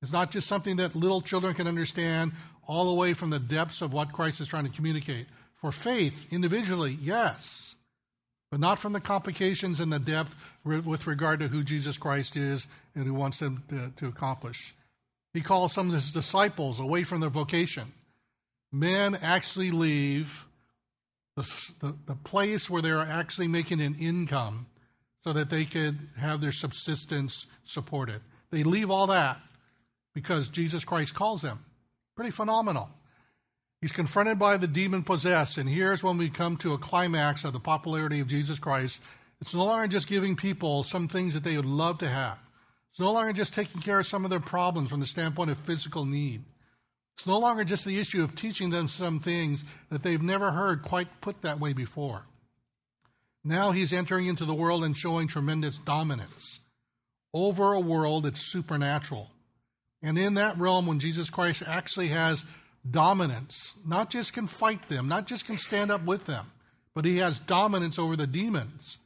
It's 0.00 0.12
not 0.12 0.30
just 0.30 0.46
something 0.46 0.76
that 0.76 0.96
little 0.96 1.20
children 1.20 1.52
can 1.52 1.68
understand 1.68 2.32
all 2.66 2.86
the 2.86 2.94
way 2.94 3.12
from 3.12 3.28
the 3.28 3.38
depths 3.38 3.82
of 3.82 3.92
what 3.92 4.14
Christ 4.14 4.40
is 4.40 4.48
trying 4.48 4.64
to 4.64 4.74
communicate. 4.74 5.26
For 5.60 5.70
faith, 5.72 6.24
individually, 6.32 6.96
yes. 7.02 7.74
but 8.50 8.60
not 8.60 8.78
from 8.78 8.94
the 8.94 9.00
complications 9.00 9.80
and 9.80 9.92
the 9.92 9.98
depth 9.98 10.34
with 10.64 11.06
regard 11.06 11.40
to 11.40 11.48
who 11.48 11.62
Jesus 11.62 11.98
Christ 11.98 12.34
is 12.34 12.66
and 12.94 13.04
who 13.04 13.12
wants 13.12 13.40
them 13.40 13.62
to, 13.68 13.92
to 13.98 14.08
accomplish. 14.08 14.74
He 15.36 15.42
calls 15.42 15.74
some 15.74 15.88
of 15.88 15.94
his 15.94 16.12
disciples 16.12 16.80
away 16.80 17.02
from 17.02 17.20
their 17.20 17.28
vocation. 17.28 17.92
Men 18.72 19.14
actually 19.14 19.70
leave 19.70 20.46
the, 21.36 21.42
the, 21.80 21.94
the 22.06 22.14
place 22.14 22.70
where 22.70 22.80
they're 22.80 23.00
actually 23.00 23.48
making 23.48 23.82
an 23.82 23.96
income 23.96 24.66
so 25.24 25.34
that 25.34 25.50
they 25.50 25.66
could 25.66 25.98
have 26.16 26.40
their 26.40 26.52
subsistence 26.52 27.46
supported. 27.66 28.22
They 28.50 28.62
leave 28.62 28.90
all 28.90 29.08
that 29.08 29.38
because 30.14 30.48
Jesus 30.48 30.86
Christ 30.86 31.14
calls 31.14 31.42
them. 31.42 31.62
Pretty 32.16 32.30
phenomenal. 32.30 32.88
He's 33.82 33.92
confronted 33.92 34.38
by 34.38 34.56
the 34.56 34.66
demon 34.66 35.02
possessed, 35.02 35.58
and 35.58 35.68
here's 35.68 36.02
when 36.02 36.16
we 36.16 36.30
come 36.30 36.56
to 36.58 36.72
a 36.72 36.78
climax 36.78 37.44
of 37.44 37.52
the 37.52 37.60
popularity 37.60 38.20
of 38.20 38.28
Jesus 38.28 38.58
Christ. 38.58 39.02
It's 39.42 39.52
no 39.52 39.66
longer 39.66 39.86
just 39.86 40.06
giving 40.06 40.34
people 40.34 40.82
some 40.82 41.08
things 41.08 41.34
that 41.34 41.44
they 41.44 41.56
would 41.56 41.66
love 41.66 41.98
to 41.98 42.08
have. 42.08 42.38
It's 42.96 43.00
no 43.02 43.12
longer 43.12 43.34
just 43.34 43.52
taking 43.52 43.82
care 43.82 44.00
of 44.00 44.06
some 44.06 44.24
of 44.24 44.30
their 44.30 44.40
problems 44.40 44.88
from 44.88 45.00
the 45.00 45.06
standpoint 45.06 45.50
of 45.50 45.58
physical 45.58 46.06
need. 46.06 46.42
It's 47.18 47.26
no 47.26 47.38
longer 47.38 47.62
just 47.62 47.84
the 47.84 48.00
issue 48.00 48.24
of 48.24 48.34
teaching 48.34 48.70
them 48.70 48.88
some 48.88 49.20
things 49.20 49.66
that 49.90 50.02
they've 50.02 50.22
never 50.22 50.50
heard 50.50 50.80
quite 50.80 51.20
put 51.20 51.42
that 51.42 51.60
way 51.60 51.74
before. 51.74 52.24
Now 53.44 53.72
he's 53.72 53.92
entering 53.92 54.28
into 54.28 54.46
the 54.46 54.54
world 54.54 54.82
and 54.82 54.96
showing 54.96 55.28
tremendous 55.28 55.76
dominance 55.76 56.60
over 57.34 57.74
a 57.74 57.80
world 57.80 58.24
that's 58.24 58.50
supernatural. 58.50 59.30
And 60.02 60.16
in 60.16 60.32
that 60.32 60.56
realm, 60.56 60.86
when 60.86 60.98
Jesus 60.98 61.28
Christ 61.28 61.62
actually 61.66 62.08
has 62.08 62.46
dominance, 62.90 63.74
not 63.86 64.08
just 64.08 64.32
can 64.32 64.46
fight 64.46 64.88
them, 64.88 65.06
not 65.06 65.26
just 65.26 65.44
can 65.44 65.58
stand 65.58 65.90
up 65.90 66.06
with 66.06 66.24
them, 66.24 66.50
but 66.94 67.04
he 67.04 67.18
has 67.18 67.40
dominance 67.40 67.98
over 67.98 68.16
the 68.16 68.26
demons, 68.26 68.96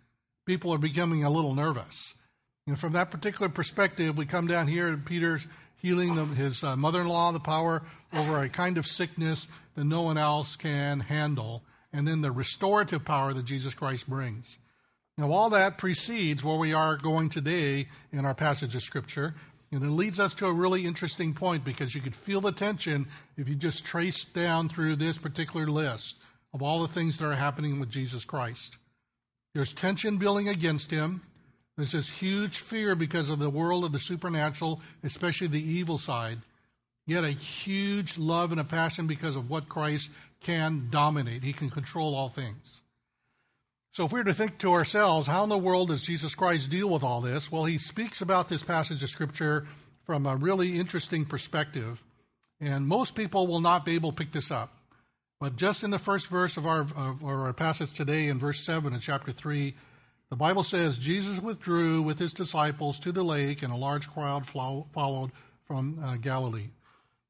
people 0.46 0.72
are 0.72 0.78
becoming 0.78 1.24
a 1.24 1.30
little 1.30 1.56
nervous. 1.56 2.14
And 2.66 2.78
from 2.78 2.92
that 2.92 3.10
particular 3.10 3.48
perspective, 3.48 4.16
we 4.16 4.26
come 4.26 4.46
down 4.46 4.68
here, 4.68 4.88
and 4.88 5.04
Peter's 5.04 5.46
healing 5.76 6.14
the, 6.14 6.26
his 6.26 6.62
uh, 6.62 6.76
mother 6.76 7.00
in 7.00 7.08
law, 7.08 7.32
the 7.32 7.40
power 7.40 7.82
over 8.12 8.42
a 8.42 8.48
kind 8.48 8.78
of 8.78 8.86
sickness 8.86 9.48
that 9.74 9.84
no 9.84 10.02
one 10.02 10.18
else 10.18 10.56
can 10.56 11.00
handle, 11.00 11.62
and 11.92 12.06
then 12.06 12.20
the 12.20 12.30
restorative 12.30 13.04
power 13.04 13.32
that 13.32 13.44
Jesus 13.44 13.74
Christ 13.74 14.08
brings. 14.08 14.58
Now, 15.16 15.32
all 15.32 15.50
that 15.50 15.78
precedes 15.78 16.44
where 16.44 16.56
we 16.56 16.72
are 16.72 16.96
going 16.96 17.28
today 17.28 17.88
in 18.12 18.24
our 18.24 18.34
passage 18.34 18.74
of 18.74 18.82
Scripture, 18.82 19.34
and 19.72 19.82
it 19.82 19.90
leads 19.90 20.18
us 20.18 20.34
to 20.34 20.46
a 20.46 20.52
really 20.52 20.84
interesting 20.84 21.32
point 21.32 21.64
because 21.64 21.94
you 21.94 22.00
could 22.00 22.16
feel 22.16 22.40
the 22.40 22.52
tension 22.52 23.06
if 23.36 23.48
you 23.48 23.54
just 23.54 23.84
trace 23.84 24.24
down 24.24 24.68
through 24.68 24.96
this 24.96 25.18
particular 25.18 25.66
list 25.66 26.16
of 26.52 26.62
all 26.62 26.82
the 26.82 26.92
things 26.92 27.16
that 27.18 27.26
are 27.26 27.36
happening 27.36 27.78
with 27.78 27.90
Jesus 27.90 28.24
Christ. 28.24 28.76
There's 29.54 29.72
tension 29.72 30.16
building 30.16 30.48
against 30.48 30.90
him. 30.90 31.22
There's 31.80 31.92
this 31.92 32.10
huge 32.10 32.58
fear 32.58 32.94
because 32.94 33.30
of 33.30 33.38
the 33.38 33.48
world 33.48 33.86
of 33.86 33.92
the 33.92 33.98
supernatural, 33.98 34.82
especially 35.02 35.46
the 35.46 35.62
evil 35.62 35.96
side. 35.96 36.40
Yet 37.06 37.24
a 37.24 37.30
huge 37.30 38.18
love 38.18 38.52
and 38.52 38.60
a 38.60 38.64
passion 38.64 39.06
because 39.06 39.34
of 39.34 39.48
what 39.48 39.70
Christ 39.70 40.10
can 40.42 40.88
dominate. 40.90 41.42
He 41.42 41.54
can 41.54 41.70
control 41.70 42.14
all 42.14 42.28
things. 42.28 42.82
So, 43.92 44.04
if 44.04 44.12
we 44.12 44.20
were 44.20 44.24
to 44.24 44.34
think 44.34 44.58
to 44.58 44.74
ourselves, 44.74 45.26
how 45.26 45.42
in 45.42 45.48
the 45.48 45.56
world 45.56 45.88
does 45.88 46.02
Jesus 46.02 46.34
Christ 46.34 46.68
deal 46.68 46.90
with 46.90 47.02
all 47.02 47.22
this? 47.22 47.50
Well, 47.50 47.64
he 47.64 47.78
speaks 47.78 48.20
about 48.20 48.50
this 48.50 48.62
passage 48.62 49.02
of 49.02 49.08
Scripture 49.08 49.66
from 50.04 50.26
a 50.26 50.36
really 50.36 50.78
interesting 50.78 51.24
perspective. 51.24 52.02
And 52.60 52.86
most 52.86 53.14
people 53.14 53.46
will 53.46 53.60
not 53.60 53.86
be 53.86 53.94
able 53.94 54.10
to 54.10 54.16
pick 54.16 54.32
this 54.32 54.50
up. 54.50 54.76
But 55.40 55.56
just 55.56 55.82
in 55.82 55.88
the 55.88 55.98
first 55.98 56.26
verse 56.26 56.58
of 56.58 56.66
our, 56.66 56.82
of 56.94 57.24
our 57.24 57.54
passage 57.54 57.94
today, 57.94 58.28
in 58.28 58.38
verse 58.38 58.60
7 58.60 58.92
of 58.92 59.00
chapter 59.00 59.32
3, 59.32 59.74
the 60.30 60.36
Bible 60.36 60.62
says 60.62 60.96
Jesus 60.96 61.40
withdrew 61.40 62.02
with 62.02 62.18
his 62.18 62.32
disciples 62.32 62.98
to 63.00 63.12
the 63.12 63.24
lake, 63.24 63.62
and 63.62 63.72
a 63.72 63.76
large 63.76 64.08
crowd 64.08 64.46
followed 64.46 65.32
from 65.66 65.98
uh, 66.02 66.16
Galilee. 66.16 66.70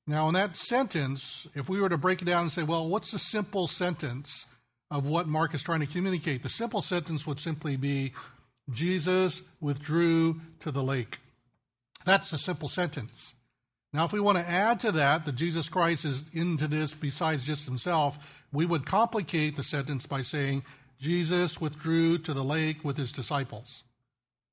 Now, 0.07 0.29
in 0.29 0.35
that 0.35 0.57
sentence, 0.57 1.47
if 1.55 1.69
we 1.69 1.81
were 1.81 1.89
to 1.89 1.99
break 1.99 2.23
it 2.23 2.27
down 2.27 2.43
and 2.43 2.53
say, 2.53 2.63
well, 2.63 2.89
what's 2.89 3.11
the 3.11 3.19
simple 3.19 3.67
sentence 3.67 4.47
of 4.91 5.07
what 5.07 5.29
Mark 5.29 5.55
is 5.55 5.63
trying 5.63 5.81
to 5.81 5.87
communicate. 5.87 6.43
The 6.43 6.49
simple 6.49 6.83
sentence 6.83 7.27
would 7.27 7.39
simply 7.39 7.77
be 7.77 8.13
Jesus 8.71 9.43
withdrew 9.61 10.41
to 10.61 10.71
the 10.71 10.83
lake. 10.83 11.19
That's 12.05 12.31
the 12.31 12.39
simple 12.39 12.69
sentence. 12.69 13.35
Now, 13.93 14.05
if 14.05 14.13
we 14.13 14.21
want 14.21 14.39
to 14.39 14.49
add 14.49 14.81
to 14.81 14.93
that 14.93 15.25
that 15.25 15.35
Jesus 15.35 15.69
Christ 15.69 16.05
is 16.05 16.25
into 16.33 16.69
this 16.69 16.93
besides 16.93 17.45
just 17.45 17.65
himself, 17.65 18.19
we 18.53 18.65
would 18.65 18.87
complicate 18.87 19.57
the 19.57 19.63
sentence 19.63 20.07
by 20.07 20.23
saying 20.23 20.65
Jesus 21.01 21.61
withdrew 21.61 22.19
to 22.19 22.35
the 22.35 22.45
lake 22.45 22.85
with 22.85 22.97
his 22.97 23.13
disciples. 23.13 23.85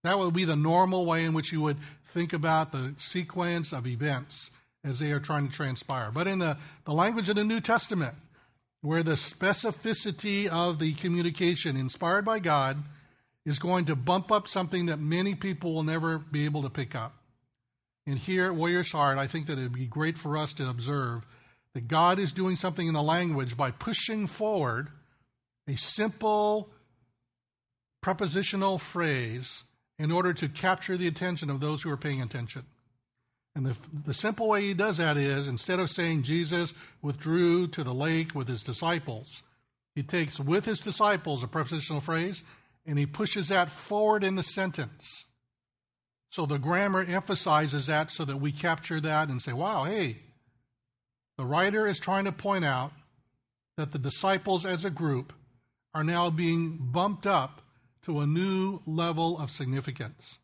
That 0.03 0.17
would 0.17 0.33
be 0.33 0.45
the 0.45 0.55
normal 0.55 1.05
way 1.05 1.25
in 1.25 1.33
which 1.33 1.51
you 1.51 1.61
would 1.61 1.77
think 2.13 2.31
about 2.31 2.71
the 2.71 2.93
sequence 2.97 3.73
of 3.73 3.85
events 3.85 4.49
as 4.83 4.99
they 4.99 5.11
are 5.11 5.19
trying 5.19 5.49
to 5.49 5.53
transpire. 5.53 6.09
But 6.11 6.27
in 6.27 6.39
the, 6.39 6.57
the 6.85 6.93
language 6.93 7.27
of 7.27 7.35
the 7.35 7.43
New 7.43 7.59
Testament, 7.59 8.15
where 8.81 9.03
the 9.03 9.13
specificity 9.13 10.47
of 10.47 10.79
the 10.79 10.93
communication 10.93 11.75
inspired 11.75 12.23
by 12.23 12.39
God 12.39 12.77
is 13.45 13.59
going 13.59 13.85
to 13.85 13.95
bump 13.95 14.31
up 14.31 14.47
something 14.47 14.85
that 14.85 14.99
many 14.99 15.35
people 15.35 15.73
will 15.73 15.83
never 15.83 16.19
be 16.19 16.45
able 16.45 16.61
to 16.63 16.69
pick 16.69 16.95
up. 16.95 17.13
And 18.05 18.17
here 18.17 18.45
at 18.45 18.55
Warrior's 18.55 18.91
Heart, 18.93 19.17
I 19.17 19.27
think 19.27 19.47
that 19.47 19.59
it 19.59 19.63
would 19.63 19.73
be 19.73 19.87
great 19.87 20.17
for 20.17 20.37
us 20.37 20.53
to 20.53 20.69
observe 20.69 21.25
that 21.73 21.89
God 21.89 22.19
is 22.19 22.31
doing 22.31 22.55
something 22.55 22.87
in 22.87 22.93
the 22.93 23.01
language 23.01 23.57
by 23.57 23.71
pushing 23.71 24.27
forward 24.27 24.89
a 25.67 25.75
simple 25.75 26.69
prepositional 28.01 28.77
phrase 28.77 29.63
in 29.99 30.11
order 30.11 30.33
to 30.33 30.47
capture 30.47 30.97
the 30.97 31.07
attention 31.07 31.49
of 31.49 31.59
those 31.59 31.81
who 31.81 31.89
are 31.89 31.97
paying 31.97 32.21
attention. 32.21 32.63
And 33.55 33.65
the, 33.65 33.75
the 34.05 34.13
simple 34.13 34.47
way 34.47 34.61
he 34.61 34.73
does 34.73 34.97
that 34.97 35.17
is 35.17 35.47
instead 35.47 35.79
of 35.79 35.89
saying 35.89 36.23
Jesus 36.23 36.73
withdrew 37.01 37.67
to 37.69 37.83
the 37.83 37.93
lake 37.93 38.35
with 38.35 38.47
his 38.47 38.61
disciples, 38.61 39.41
he 39.95 40.03
takes 40.03 40.39
with 40.39 40.65
his 40.65 40.79
disciples 40.79 41.41
a 41.41 41.47
prepositional 41.47 42.01
phrase 42.01 42.43
and 42.85 42.99
he 42.99 43.07
pushes 43.07 43.49
that 43.49 43.71
forward 43.71 44.23
in 44.23 44.35
the 44.35 44.43
sentence. 44.43 45.25
So 46.29 46.45
the 46.45 46.59
grammar 46.59 47.03
emphasizes 47.03 47.87
that 47.87 48.11
so 48.11 48.25
that 48.25 48.37
we 48.37 48.51
capture 48.51 48.99
that 49.01 49.29
and 49.29 49.41
say, 49.41 49.53
wow, 49.53 49.85
hey, 49.85 50.17
the 51.37 51.45
writer 51.45 51.87
is 51.87 51.97
trying 51.97 52.25
to 52.25 52.31
point 52.31 52.63
out 52.63 52.91
that 53.75 53.91
the 53.91 53.99
disciples 53.99 54.65
as 54.65 54.85
a 54.85 54.89
group 54.89 55.33
are 55.97 56.03
now 56.03 56.29
being 56.29 56.77
bumped 56.79 57.25
up 57.25 57.59
to 58.05 58.19
a 58.19 58.27
new 58.27 58.79
level 58.85 59.39
of 59.39 59.49
significance. 59.49 60.37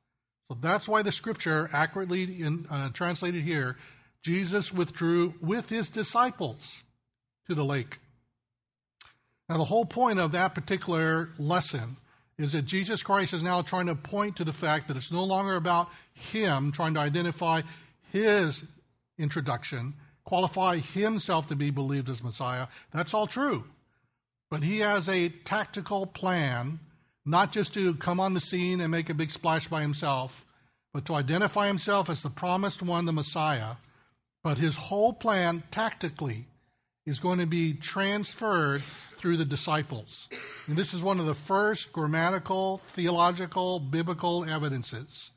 So 0.47 0.57
that's 0.59 0.89
why 0.89 1.03
the 1.03 1.11
scripture, 1.11 1.69
accurately 1.71 2.23
in, 2.41 2.65
uh, 2.71 2.89
translated 2.89 3.43
here, 3.43 3.77
Jesus 4.23 4.73
withdrew 4.73 5.35
with 5.41 5.69
his 5.69 5.91
disciples 5.91 6.81
to 7.47 7.53
the 7.53 7.63
lake. 7.63 7.99
Now, 9.47 9.57
the 9.57 9.65
whole 9.65 9.85
point 9.85 10.17
of 10.17 10.31
that 10.31 10.55
particular 10.55 11.29
lesson 11.37 11.97
is 12.39 12.53
that 12.53 12.65
Jesus 12.65 13.03
Christ 13.03 13.35
is 13.35 13.43
now 13.43 13.61
trying 13.61 13.85
to 13.85 13.95
point 13.95 14.37
to 14.37 14.43
the 14.43 14.53
fact 14.53 14.87
that 14.87 14.97
it's 14.97 15.11
no 15.11 15.23
longer 15.23 15.55
about 15.55 15.87
him 16.15 16.71
trying 16.71 16.95
to 16.95 16.99
identify 16.99 17.61
his 18.11 18.63
introduction, 19.19 19.93
qualify 20.23 20.77
himself 20.77 21.47
to 21.49 21.55
be 21.55 21.69
believed 21.69 22.09
as 22.09 22.23
Messiah. 22.23 22.65
That's 22.91 23.13
all 23.13 23.27
true. 23.27 23.65
But 24.53 24.61
he 24.61 24.81
has 24.81 25.09
a 25.09 25.29
tactical 25.29 26.05
plan 26.05 26.79
not 27.25 27.51
just 27.51 27.73
to 27.73 27.95
come 27.95 28.19
on 28.19 28.35
the 28.35 28.39
scene 28.39 28.81
and 28.81 28.91
make 28.91 29.09
a 29.09 29.15
big 29.15 29.31
splash 29.31 29.67
by 29.67 29.81
himself, 29.81 30.45
but 30.93 31.05
to 31.05 31.15
identify 31.15 31.65
himself 31.65 32.07
as 32.07 32.21
the 32.21 32.29
promised 32.29 32.83
one, 32.83 33.05
the 33.05 33.13
Messiah. 33.13 33.77
But 34.43 34.59
his 34.59 34.75
whole 34.75 35.11
plan, 35.11 35.63
tactically, 35.71 36.45
is 37.07 37.19
going 37.19 37.39
to 37.39 37.47
be 37.47 37.73
transferred 37.73 38.83
through 39.17 39.37
the 39.37 39.43
disciples. 39.43 40.29
And 40.67 40.77
this 40.77 40.93
is 40.93 41.01
one 41.01 41.19
of 41.19 41.25
the 41.25 41.33
first 41.33 41.91
grammatical, 41.91 42.77
theological, 42.91 43.79
biblical 43.79 44.45
evidences 44.47 45.31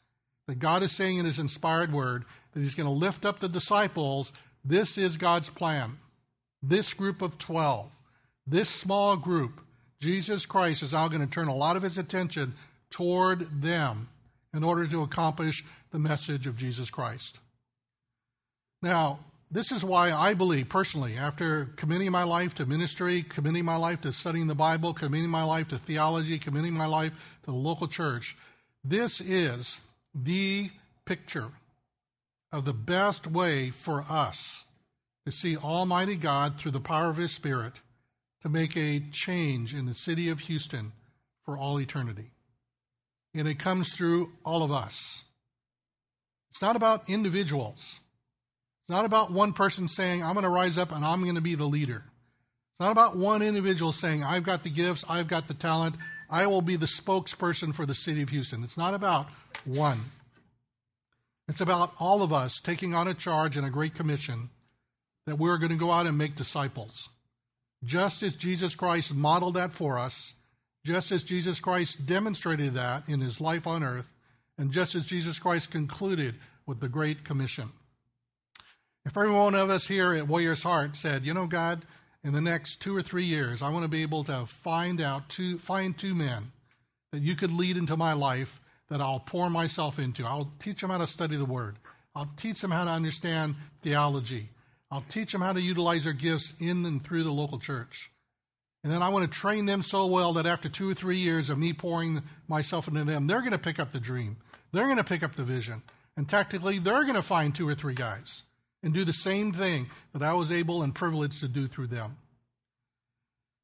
that 0.47 0.59
God 0.59 0.83
is 0.83 0.93
saying 0.93 1.17
in 1.17 1.25
his 1.25 1.39
inspired 1.39 1.91
word 1.91 2.27
that 2.53 2.61
he's 2.61 2.75
going 2.75 2.85
to 2.85 2.93
lift 2.93 3.25
up 3.25 3.41
the 3.41 3.49
disciples. 3.49 4.35
This 4.63 4.99
is 4.99 5.17
God's 5.17 5.49
plan. 5.49 6.01
This 6.63 6.93
group 6.93 7.23
of 7.23 7.39
12, 7.39 7.91
this 8.47 8.69
small 8.69 9.17
group 9.17 9.61
Jesus 10.01 10.45
Christ 10.45 10.83
is 10.83 10.93
now 10.93 11.09
going 11.09 11.23
to 11.23 11.27
turn 11.27 11.49
a 11.49 11.55
lot 11.55 11.77
of 11.77 11.83
his 11.83 11.99
attention 11.99 12.55
toward 12.91 13.63
them 13.63 14.09
in 14.53 14.63
order 14.63 14.87
to 14.87 15.03
accomplish 15.03 15.65
the 15.91 15.99
message 15.99 16.47
of 16.47 16.57
Jesus 16.57 16.91
Christ. 16.91 17.39
Now, 18.83 19.21
this 19.51 19.71
is 19.71 19.85
why 19.85 20.13
I 20.13 20.35
believe 20.35 20.69
personally, 20.69 21.17
after 21.17 21.67
committing 21.77 22.11
my 22.11 22.25
life 22.25 22.55
to 22.57 22.67
ministry, 22.67 23.23
committing 23.23 23.65
my 23.65 23.77
life 23.77 24.01
to 24.03 24.13
studying 24.13 24.49
the 24.49 24.55
Bible, 24.55 24.93
committing 24.93 25.31
my 25.31 25.45
life 25.45 25.69
to 25.69 25.79
theology, 25.79 26.39
committing 26.39 26.75
my 26.75 26.87
life 26.87 27.13
to 27.45 27.51
the 27.51 27.57
local 27.57 27.87
church, 27.87 28.37
this 28.85 29.21
is 29.21 29.81
the 30.15 30.71
picture 31.05 31.49
of 32.53 32.65
the 32.65 32.73
best 32.73 33.27
way 33.27 33.71
for 33.71 34.05
us 34.09 34.65
to 35.25 35.33
see 35.33 35.57
Almighty 35.57 36.17
God 36.17 36.59
through 36.59 36.73
the 36.73 36.81
power 36.81 37.09
of 37.09 37.17
His 37.17 37.33
Spirit 37.33 37.81
to 38.43 38.49
make 38.49 38.77
a 38.77 39.01
change 39.13 39.75
in 39.75 39.87
the 39.87 39.95
city 39.95 40.29
of 40.29 40.41
Houston 40.41 40.93
for 41.45 41.57
all 41.57 41.81
eternity. 41.81 42.31
And 43.35 43.47
it 43.47 43.59
comes 43.59 43.93
through 43.93 44.33
all 44.45 44.63
of 44.63 44.73
us. 44.73 45.23
It's 46.51 46.63
not 46.63 46.77
about 46.77 47.09
individuals. 47.11 48.01
It's 48.83 48.91
not 48.91 49.05
about 49.05 49.33
one 49.33 49.53
person 49.53 49.89
saying, 49.89 50.23
I'm 50.23 50.35
going 50.35 50.45
to 50.45 50.49
rise 50.49 50.79
up 50.79 50.93
and 50.93 51.05
I'm 51.05 51.23
going 51.23 51.35
to 51.35 51.41
be 51.41 51.55
the 51.55 51.67
leader. 51.67 52.05
It's 52.07 52.81
not 52.81 52.93
about 52.93 53.17
one 53.17 53.43
individual 53.43 53.93
saying, 53.93 54.23
I've 54.23 54.45
got 54.45 54.63
the 54.63 54.71
gifts, 54.71 55.05
I've 55.09 55.29
got 55.29 55.49
the 55.49 55.55
talent, 55.55 55.97
I 56.29 56.47
will 56.47 56.63
be 56.63 56.77
the 56.77 56.87
spokesperson 56.87 57.75
for 57.75 57.87
the 57.87 57.95
city 57.95 58.23
of 58.23 58.29
Houston. 58.31 58.65
It's 58.65 58.77
not 58.77 58.95
about 58.95 59.29
one. 59.65 60.05
It's 61.49 61.61
about 61.61 61.93
all 62.01 62.23
of 62.23 62.33
us 62.33 62.61
taking 62.61 62.95
on 62.95 63.09
a 63.09 63.15
charge 63.15 63.57
and 63.57 63.67
a 63.67 63.71
great 63.71 63.95
commission 63.95 64.51
that 65.27 65.39
we're 65.39 65.59
going 65.59 65.71
to 65.71 65.77
go 65.77 65.91
out 65.91 66.07
and 66.07 66.19
make 66.19 66.35
disciples. 66.35 67.09
Just 67.87 68.23
as 68.23 68.35
Jesus 68.35 68.75
Christ 68.75 69.15
modeled 69.15 69.55
that 69.55 69.73
for 69.73 69.97
us, 69.97 70.35
just 70.85 71.13
as 71.13 71.23
Jesus 71.23 71.61
Christ 71.61 72.05
demonstrated 72.05 72.75
that 72.75 73.09
in 73.09 73.21
his 73.21 73.41
life 73.41 73.67
on 73.67 73.83
earth, 73.83 74.11
and 74.59 74.73
just 74.73 74.95
as 74.95 75.07
Jesus 75.07 75.39
Christ 75.39 75.71
concluded 75.71 76.35
with 76.67 76.81
the 76.81 76.89
Great 76.89 77.25
Commission. 77.25 77.71
If 79.05 79.17
every 79.17 79.31
one 79.31 79.55
of 79.55 79.71
us 79.71 79.87
here 79.87 80.15
at 80.15 80.27
Warrior's 80.27 80.65
Heart 80.65 80.97
said, 80.97 81.25
you 81.25 81.33
know, 81.33 81.47
God, 81.47 81.87
in 82.25 82.33
the 82.33 82.41
next 82.41 82.81
two 82.81 82.97
or 82.97 83.03
three 83.03 83.25
years, 83.25 83.63
I 83.63 83.71
want 83.71 83.85
to 83.85 83.89
be 83.89 84.03
able 84.03 84.25
to 84.25 84.47
find 84.47 85.01
out 85.01 85.29
two, 85.29 85.59
find 85.59 85.97
two 85.97 86.15
men 86.15 86.51
that 87.13 87.23
you 87.23 87.37
could 87.37 87.53
lead 87.53 87.77
into 87.77 87.97
my 87.97 88.15
life 88.15 88.61
that 88.89 89.01
I'll 89.01 89.21
pour 89.21 89.49
myself 89.49 90.01
into. 90.01 90.25
I'll 90.25 90.51
teach 90.59 90.81
them 90.81 90.91
how 90.91 90.99
to 90.99 91.07
study 91.07 91.37
the 91.37 91.45
Word. 91.45 91.77
I'll 92.17 92.31
teach 92.37 92.61
them 92.61 92.73
how 92.73 92.85
to 92.85 92.91
understand 92.91 93.55
theology. 93.83 94.49
I'll 94.91 95.05
teach 95.09 95.33
them 95.33 95.41
how 95.41 95.53
to 95.53 95.61
utilize 95.61 96.05
their 96.05 96.13
gifts 96.13 96.55
in 96.61 96.87
and 96.87 97.03
through 97.03 97.25
the 97.25 97.33
local 97.33 97.59
church. 97.59 98.11
And 98.85 98.93
then 98.93 99.03
I 99.03 99.09
want 99.09 99.31
to 99.31 99.39
train 99.39 99.67
them 99.67 99.83
so 99.83 100.07
well 100.07 100.35
that 100.35 100.47
after 100.47 100.69
two 100.69 100.89
or 100.89 100.95
three 100.95 101.17
years 101.17 101.51
of 101.51 101.59
me 101.59 101.73
pouring 101.73 102.23
myself 102.47 102.87
into 102.87 103.05
them, 103.05 103.27
they're 103.27 103.41
going 103.41 103.51
to 103.51 103.59
pick 103.59 103.81
up 103.81 103.91
the 103.91 103.99
dream. 103.99 104.37
They're 104.73 104.85
going 104.85 104.97
to 104.99 105.05
pick 105.05 105.25
up 105.25 105.35
the 105.35 105.43
vision. 105.43 105.83
And 106.17 106.29
tactically, 106.29 106.79
they're 106.79 107.03
going 107.03 107.17
to 107.17 107.23
find 107.23 107.55
two 107.55 107.69
or 107.69 107.75
three 107.75 107.95
guys 107.95 108.45
and 108.83 108.95
do 108.95 109.05
the 109.05 109.13
same 109.13 109.53
thing 109.53 109.91
that 110.13 110.23
I 110.23 110.35
was 110.35 110.53
able 110.53 110.83
and 110.83 110.95
privileged 110.95 111.41
to 111.41 111.49
do 111.49 111.67
through 111.67 111.89
them. 111.89 112.17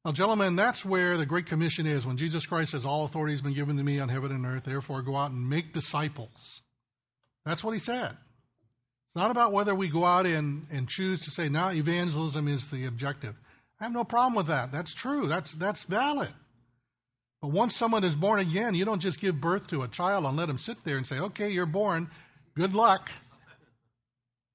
Now, 0.03 0.11
gentlemen, 0.11 0.57
that's 0.57 0.83
where 0.83 1.15
the 1.15 1.25
Great 1.25 1.45
Commission 1.45 1.87
is 1.87 2.05
when 2.05 2.17
Jesus 2.17 2.45
Christ 2.45 2.71
says, 2.71 2.85
All 2.85 3.05
authority 3.05 3.33
has 3.33 3.41
been 3.41 3.53
given 3.53 3.77
to 3.77 3.83
me 3.83 3.99
on 3.99 4.09
heaven 4.09 4.33
and 4.33 4.45
earth, 4.45 4.65
therefore 4.65 5.01
go 5.01 5.15
out 5.15 5.31
and 5.31 5.49
make 5.49 5.73
disciples. 5.73 6.61
That's 7.45 7.63
what 7.63 7.71
he 7.71 7.79
said. 7.79 8.17
It's 9.13 9.21
not 9.21 9.29
about 9.29 9.53
whether 9.53 9.75
we 9.75 9.89
go 9.89 10.05
out 10.05 10.25
and, 10.25 10.65
and 10.71 10.89
choose 10.89 11.21
to 11.21 11.29
say, 11.29 11.47
now 11.47 11.69
evangelism 11.69 12.47
is 12.47 12.71
the 12.71 12.87
objective. 12.87 13.35
I 13.79 13.83
have 13.83 13.93
no 13.93 14.03
problem 14.03 14.33
with 14.33 14.47
that. 14.47 14.71
That's 14.71 14.91
true. 14.91 15.27
That's, 15.27 15.53
that's 15.53 15.83
valid. 15.83 16.31
But 17.39 17.51
once 17.51 17.75
someone 17.75 18.03
is 18.03 18.15
born 18.15 18.39
again, 18.39 18.73
you 18.73 18.85
don't 18.85 19.01
just 19.01 19.19
give 19.19 19.39
birth 19.39 19.67
to 19.67 19.83
a 19.83 19.87
child 19.87 20.25
and 20.25 20.35
let 20.35 20.49
him 20.49 20.57
sit 20.57 20.83
there 20.83 20.97
and 20.97 21.05
say, 21.05 21.19
okay, 21.19 21.51
you're 21.51 21.67
born. 21.67 22.09
Good 22.55 22.73
luck. 22.73 23.11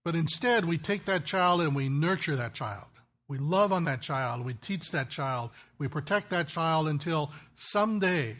But 0.05 0.17
instead, 0.17 0.65
we 0.65 0.77
take 0.77 1.05
that 1.05 1.25
child 1.25 1.61
and 1.61 1.77
we 1.77 1.89
nurture 1.89 2.35
that 2.35 2.55
child. 2.55 2.87
We 3.29 3.39
love 3.39 3.73
on 3.73 3.85
that 3.85 4.01
child. 4.01 4.45
We 4.45 4.55
teach 4.55 4.91
that 4.91 5.09
child. 5.09 5.51
We 5.79 5.87
protect 5.87 6.31
that 6.31 6.49
child 6.49 6.89
until 6.89 7.31
someday 7.55 8.35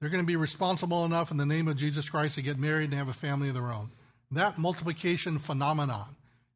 they're 0.00 0.10
going 0.10 0.22
to 0.22 0.26
be 0.26 0.36
responsible 0.36 1.04
enough 1.04 1.32
in 1.32 1.36
the 1.36 1.46
name 1.46 1.66
of 1.66 1.76
Jesus 1.76 2.08
Christ 2.08 2.36
to 2.36 2.42
get 2.42 2.60
married 2.60 2.90
and 2.90 2.94
have 2.94 3.08
a 3.08 3.12
family 3.12 3.48
of 3.48 3.54
their 3.54 3.72
own. 3.72 3.90
That 4.32 4.58
multiplication 4.58 5.38
phenomenon 5.38 6.08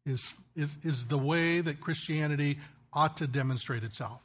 is, 0.05 0.33
is, 0.55 0.77
is 0.83 1.07
the 1.07 1.19
way 1.19 1.61
that 1.61 1.81
Christianity 1.81 2.59
ought 2.93 3.19
to 3.19 3.27
demonstrate 3.27 3.85
itself. 3.85 4.21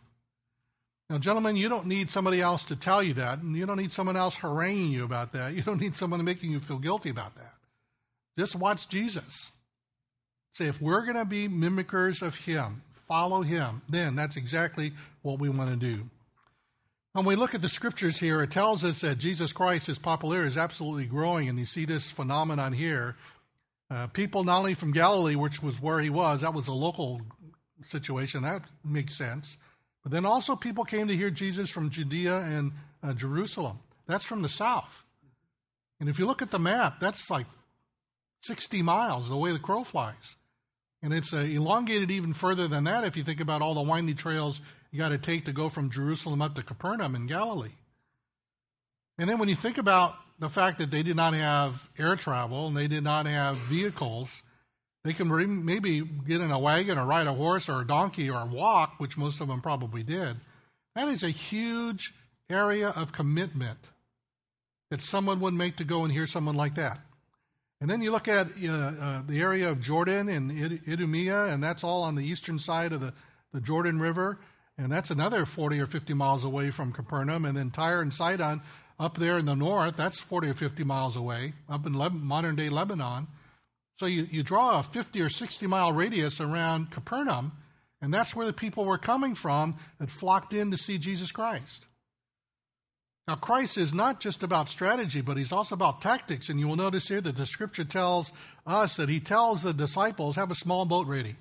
Now, 1.10 1.18
gentlemen, 1.18 1.58
you 1.58 1.68
don't 1.68 1.88
need 1.88 2.10
somebody 2.10 2.40
else 2.40 2.64
to 2.66 2.76
tell 2.78 3.04
you 3.04 3.16
that, 3.16 3.40
and 3.40 3.56
you 3.58 3.66
don't 3.66 3.78
need 3.78 3.92
someone 3.92 4.16
else 4.16 4.36
haranguing 4.36 4.92
you 4.92 5.04
about 5.04 5.34
that. 5.34 5.54
You 5.54 5.62
don't 5.62 5.82
need 5.82 5.96
someone 5.96 6.24
making 6.24 6.52
you 6.52 6.62
feel 6.62 6.80
guilty 6.80 7.10
about 7.10 7.36
that. 7.36 7.54
Just 8.38 8.56
watch 8.56 8.88
Jesus. 8.88 9.52
Say, 10.54 10.68
if 10.68 10.82
we're 10.82 11.02
going 11.02 11.18
to 11.18 11.26
be 11.26 11.50
mimickers 11.50 12.22
of 12.22 12.36
Him, 12.36 12.82
follow 13.10 13.42
Him, 13.42 13.82
then 13.90 14.16
that's 14.16 14.38
exactly 14.38 14.94
what 15.22 15.40
we 15.40 15.50
want 15.50 15.70
to 15.70 15.76
do. 15.76 16.10
When 17.12 17.26
we 17.26 17.36
look 17.36 17.54
at 17.54 17.62
the 17.62 17.68
scriptures 17.68 18.18
here, 18.18 18.42
it 18.42 18.52
tells 18.52 18.86
us 18.86 19.02
that 19.02 19.18
Jesus 19.18 19.52
Christ, 19.52 19.88
his 19.88 20.00
popularity 20.00 20.48
is 20.48 20.58
absolutely 20.58 21.08
growing, 21.08 21.50
and 21.50 21.60
you 21.60 21.66
see 21.66 21.84
this 21.84 22.10
phenomenon 22.10 22.72
here. 22.72 23.18
Uh, 23.92 24.08
people 24.08 24.46
not 24.46 24.60
only 24.60 24.74
from 24.74 24.94
Galilee, 24.94 25.36
which 25.36 25.62
was 25.62 25.82
where 25.82 26.00
he 26.00 26.10
was, 26.10 26.42
that 26.42 26.54
was 26.54 26.70
a 26.70 26.74
local 26.74 27.22
situation, 27.88 28.44
that 28.44 28.64
makes 28.86 29.18
sense. 29.18 29.58
But 30.04 30.14
then 30.14 30.26
also 30.26 30.56
people 30.56 30.86
came 30.86 31.10
to 31.10 31.16
hear 31.16 31.30
Jesus 31.30 31.70
from 31.70 31.90
Judea 31.90 32.38
and 32.38 32.72
uh, 33.04 33.14
Jerusalem. 33.14 33.80
That's 34.08 34.24
from 34.24 34.44
the 34.44 34.50
south. 34.50 35.04
And 36.00 36.08
if 36.08 36.20
you 36.20 36.26
look 36.26 36.42
at 36.42 36.52
the 36.52 36.60
map, 36.60 37.02
that's 37.02 37.30
like 37.30 37.48
60 38.44 38.82
miles 38.82 39.28
the 39.28 39.36
way 39.36 39.52
the 39.52 39.60
crow 39.60 39.84
flies. 39.84 40.38
And 41.04 41.14
it's 41.14 41.34
uh, 41.34 41.38
elongated 41.38 42.12
even 42.12 42.34
further 42.34 42.70
than 42.70 42.86
that 42.86 43.04
if 43.04 43.18
you 43.18 43.24
think 43.24 43.42
about 43.42 43.62
all 43.62 43.74
the 43.74 43.82
windy 43.82 44.14
trails 44.14 44.62
you 44.92 45.00
got 45.00 45.10
to 45.10 45.18
take 45.18 45.46
to 45.46 45.54
go 45.54 45.70
from 45.70 45.90
Jerusalem 45.90 46.42
up 46.42 46.56
to 46.56 46.64
Capernaum 46.64 47.16
in 47.16 47.26
Galilee. 47.26 47.72
And 49.18 49.30
then 49.30 49.38
when 49.38 49.50
you 49.50 49.56
think 49.56 49.78
about 49.78 50.16
the 50.42 50.50
fact 50.50 50.80
that 50.80 50.90
they 50.90 51.04
did 51.04 51.16
not 51.16 51.36
have 51.36 51.88
air 52.00 52.16
travel 52.16 52.66
and 52.66 52.76
they 52.76 52.88
did 52.88 53.04
not 53.04 53.28
have 53.28 53.58
vehicles, 53.58 54.42
they 55.04 55.14
can 55.14 55.30
maybe 55.64 56.02
get 56.02 56.42
in 56.42 56.50
a 56.50 56.58
wagon 56.58 56.98
or 56.98 57.06
ride 57.06 57.28
a 57.28 57.34
horse 57.34 57.70
or 57.70 57.82
a 57.82 57.88
donkey 57.88 58.28
or 58.28 58.44
walk, 58.48 58.96
which 58.98 59.18
most 59.18 59.40
of 59.40 59.48
them 59.48 59.62
probably 59.62 60.02
did. 60.02 60.38
That 60.96 61.08
is 61.10 61.22
a 61.22 61.30
huge 61.30 62.16
area 62.50 62.90
of 62.90 63.14
commitment 63.14 63.78
that 64.90 65.02
someone 65.02 65.40
would 65.42 65.54
make 65.54 65.78
to 65.78 65.84
go 65.84 66.04
and 66.04 66.12
hear 66.12 66.26
someone 66.26 66.56
like 66.56 66.74
that. 66.76 67.00
And 67.80 67.88
then 67.88 68.02
you 68.02 68.12
look 68.12 68.28
at 68.28 68.48
uh, 68.64 68.72
uh, 68.72 69.22
the 69.28 69.40
area 69.40 69.70
of 69.70 69.80
Jordan 69.80 70.28
and 70.28 70.52
Idumea, 70.88 71.46
and 71.46 71.64
that's 71.64 71.84
all 71.84 72.02
on 72.02 72.16
the 72.16 72.26
eastern 72.26 72.58
side 72.58 72.94
of 72.94 73.00
the, 73.00 73.14
the 73.54 73.62
Jordan 73.62 74.00
River. 74.00 74.40
And 74.78 74.92
that's 74.92 75.12
another 75.12 75.46
40 75.46 75.80
or 75.80 75.86
50 75.86 76.16
miles 76.16 76.44
away 76.44 76.72
from 76.72 76.92
Capernaum. 76.94 77.46
And 77.46 77.56
then 77.56 77.70
Tyre 77.70 78.02
and 78.02 78.12
Sidon 78.12 78.62
up 79.02 79.18
there 79.18 79.40
in 79.40 79.46
the 79.46 79.56
north, 79.56 79.98
that's 79.98 80.20
40 80.20 80.50
or 80.50 80.54
50 80.54 80.84
miles 80.84 81.18
away, 81.18 81.54
up 81.68 81.88
in 81.88 81.94
modern 81.94 82.56
day 82.56 82.70
Lebanon. 82.70 83.28
So 84.00 84.06
you, 84.06 84.28
you 84.30 84.44
draw 84.44 84.80
a 84.80 84.84
50 84.84 85.20
or 85.22 85.30
60 85.30 85.66
mile 85.66 85.92
radius 85.92 86.40
around 86.40 86.92
Capernaum, 86.92 87.52
and 88.00 88.14
that's 88.14 88.36
where 88.36 88.46
the 88.46 88.54
people 88.54 88.86
were 88.86 89.00
coming 89.00 89.34
from 89.34 89.76
that 90.00 90.12
flocked 90.12 90.54
in 90.54 90.70
to 90.70 90.78
see 90.78 91.00
Jesus 91.00 91.32
Christ. 91.32 91.86
Now, 93.28 93.36
Christ 93.36 93.78
is 93.78 93.92
not 93.92 94.20
just 94.20 94.44
about 94.44 94.70
strategy, 94.70 95.22
but 95.22 95.38
he's 95.38 95.52
also 95.52 95.74
about 95.74 96.02
tactics. 96.02 96.50
And 96.50 96.60
you 96.60 96.68
will 96.68 96.76
notice 96.76 97.08
here 97.08 97.22
that 97.22 97.38
the 97.38 97.46
scripture 97.46 97.84
tells 97.84 98.32
us 98.68 98.98
that 98.98 99.10
he 99.10 99.20
tells 99.20 99.64
the 99.64 99.74
disciples, 99.74 100.36
have 100.36 100.52
a 100.52 100.56
small 100.56 100.86
boat 100.86 101.08
ready. 101.08 101.36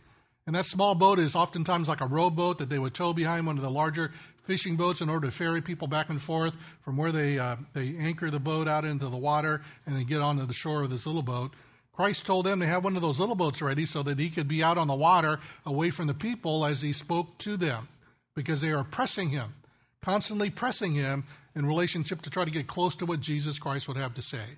And 0.46 0.56
that 0.56 0.66
small 0.66 0.94
boat 0.94 1.18
is 1.18 1.34
oftentimes 1.34 1.88
like 1.88 2.00
a 2.00 2.06
rowboat 2.06 2.58
that 2.58 2.68
they 2.68 2.78
would 2.78 2.94
tow 2.94 3.12
behind 3.12 3.46
one 3.46 3.56
of 3.56 3.62
the 3.62 3.70
larger 3.70 4.12
fishing 4.50 4.74
boats 4.74 5.00
in 5.00 5.08
order 5.08 5.28
to 5.28 5.32
ferry 5.32 5.62
people 5.62 5.86
back 5.86 6.08
and 6.08 6.20
forth 6.20 6.56
from 6.84 6.96
where 6.96 7.12
they, 7.12 7.38
uh, 7.38 7.54
they 7.72 7.94
anchor 8.00 8.32
the 8.32 8.40
boat 8.40 8.66
out 8.66 8.84
into 8.84 9.08
the 9.08 9.16
water 9.16 9.62
and 9.86 9.94
then 9.94 10.02
get 10.02 10.20
onto 10.20 10.44
the 10.44 10.52
shore 10.52 10.82
of 10.82 10.90
this 10.90 11.06
little 11.06 11.22
boat. 11.22 11.52
Christ 11.92 12.26
told 12.26 12.46
them 12.46 12.58
to 12.58 12.66
have 12.66 12.82
one 12.82 12.96
of 12.96 13.02
those 13.02 13.20
little 13.20 13.36
boats 13.36 13.62
ready 13.62 13.86
so 13.86 14.02
that 14.02 14.18
he 14.18 14.28
could 14.28 14.48
be 14.48 14.60
out 14.60 14.76
on 14.76 14.88
the 14.88 14.94
water 14.94 15.38
away 15.64 15.90
from 15.90 16.08
the 16.08 16.14
people 16.14 16.66
as 16.66 16.82
he 16.82 16.92
spoke 16.92 17.38
to 17.38 17.56
them 17.56 17.86
because 18.34 18.60
they 18.60 18.72
are 18.72 18.82
pressing 18.82 19.28
him, 19.28 19.54
constantly 20.02 20.50
pressing 20.50 20.94
him 20.94 21.22
in 21.54 21.64
relationship 21.64 22.20
to 22.22 22.30
try 22.30 22.44
to 22.44 22.50
get 22.50 22.66
close 22.66 22.96
to 22.96 23.06
what 23.06 23.20
Jesus 23.20 23.56
Christ 23.56 23.86
would 23.86 23.98
have 23.98 24.16
to 24.16 24.22
say. 24.22 24.56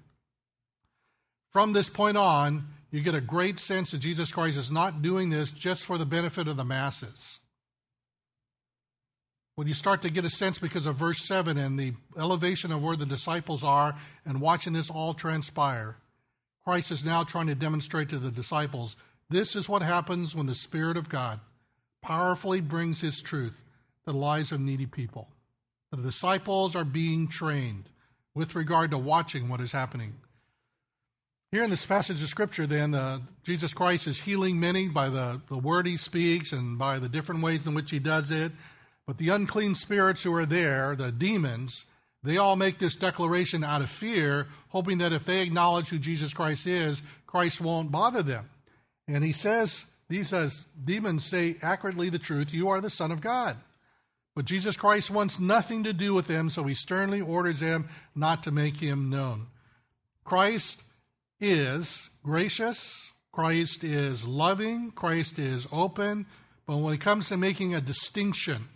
From 1.51 1.75
this 1.75 1.91
point 1.91 2.17
on, 2.17 2.67
you 2.91 3.03
get 3.03 3.15
a 3.15 3.21
great 3.21 3.59
sense 3.59 3.91
that 3.91 3.99
Jesus 3.99 4.33
Christ 4.33 4.57
is 4.57 4.71
not 4.71 5.03
doing 5.03 5.29
this 5.29 5.51
just 5.51 5.85
for 5.85 5.99
the 5.99 6.07
benefit 6.07 6.49
of 6.49 6.57
the 6.57 6.65
masses. 6.65 7.41
When 9.55 9.69
you 9.69 9.75
start 9.75 10.03
to 10.03 10.11
get 10.11 10.25
a 10.25 10.31
sense 10.31 10.59
because 10.59 10.87
of 10.87 10.97
verse 10.97 11.27
7 11.27 11.59
and 11.59 11.79
the 11.79 11.93
elevation 12.19 12.73
of 12.73 12.83
where 12.83 12.97
the 12.97 13.05
disciples 13.05 13.63
are 13.63 13.95
and 14.25 14.41
watching 14.41 14.73
this 14.73 14.91
all 14.91 15.13
transpire, 15.13 15.97
Christ 16.65 16.91
is 16.91 17.05
now 17.05 17.25
trying 17.25 17.49
to 17.49 17.55
demonstrate 17.55 18.09
to 18.11 18.19
the 18.19 18.31
disciples 18.31 18.97
this 19.29 19.57
is 19.57 19.69
what 19.69 19.83
happens 19.83 20.35
when 20.35 20.47
the 20.47 20.55
Spirit 20.55 20.97
of 20.97 21.09
God 21.09 21.41
powerfully 22.03 22.61
brings 22.61 23.01
His 23.01 23.23
truth 23.23 23.63
to 24.05 24.13
the 24.13 24.19
lives 24.19 24.53
of 24.53 24.61
needy 24.61 24.87
people. 24.87 25.29
The 25.91 25.97
disciples 25.99 26.77
are 26.77 26.85
being 26.85 27.29
trained 27.29 27.89
with 28.35 28.55
regard 28.55 28.91
to 28.91 28.99
watching 28.99 29.49
what 29.49 29.61
is 29.61 29.73
happening. 29.73 30.15
Here 31.51 31.63
in 31.63 31.71
this 31.71 31.85
passage 31.85 32.23
of 32.23 32.29
Scripture, 32.29 32.67
then, 32.67 32.95
uh, 32.95 33.21
Jesus 33.45 33.75
Christ 33.75 34.07
is 34.07 34.21
healing 34.21 34.59
many 34.59 34.89
by 34.89 35.11
the, 35.11 35.41
the 35.49 35.59
word 35.59 35.87
he 35.87 35.99
speaks 35.99 36.53
and 36.53 36.79
by 36.79 36.99
the 36.99 37.11
different 37.11 37.43
ways 37.43 37.67
in 37.67 37.75
which 37.75 37.91
he 37.91 37.99
does 37.99 38.31
it. 38.31 38.53
But 39.07 39.19
the 39.19 39.31
unclean 39.31 39.75
spirits 39.75 40.23
who 40.23 40.35
are 40.35 40.47
there, 40.47 40.95
the 40.95 41.11
demons, 41.11 41.87
they 42.23 42.37
all 42.37 42.57
make 42.57 42.79
this 42.79 42.95
declaration 42.95 43.65
out 43.65 43.83
of 43.83 43.91
fear, 43.91 44.47
hoping 44.69 44.99
that 44.99 45.13
if 45.13 45.25
they 45.25 45.41
acknowledge 45.41 45.89
who 45.89 45.99
Jesus 45.99 46.33
Christ 46.33 46.67
is, 46.67 47.03
Christ 47.27 47.61
won't 47.61 47.91
bother 47.91 48.23
them. 48.23 48.49
And 49.09 49.25
he 49.25 49.33
says, 49.33 49.87
he 50.09 50.23
says, 50.23 50.67
demons 50.85 51.25
say 51.25 51.57
accurately 51.63 52.11
the 52.11 52.19
truth, 52.19 52.55
you 52.55 52.69
are 52.69 52.81
the 52.81 52.91
Son 52.91 53.11
of 53.11 53.21
God. 53.21 53.57
But 54.35 54.45
Jesus 54.45 54.77
Christ 54.77 55.11
wants 55.11 55.41
nothing 55.41 55.85
to 55.85 55.93
do 55.93 56.15
with 56.15 56.27
them, 56.27 56.49
so 56.49 56.65
he 56.65 56.75
sternly 56.75 57.21
orders 57.21 57.61
them 57.61 57.89
not 58.15 58.45
to 58.45 58.51
make 58.51 58.77
him 58.77 59.11
known. 59.11 59.49
Christ 60.25 60.81
is 61.41 62.09
gracious, 62.23 63.13
Christ 63.33 63.83
is 63.83 64.27
loving, 64.27 64.93
Christ 64.93 65.39
is 65.39 65.67
open, 65.73 66.27
but 66.67 66.77
when 66.77 66.95
it 66.95 67.01
comes 67.01 67.29
to 67.29 67.37
making 67.37 67.75
a 67.75 67.81
distinction, 67.81 68.69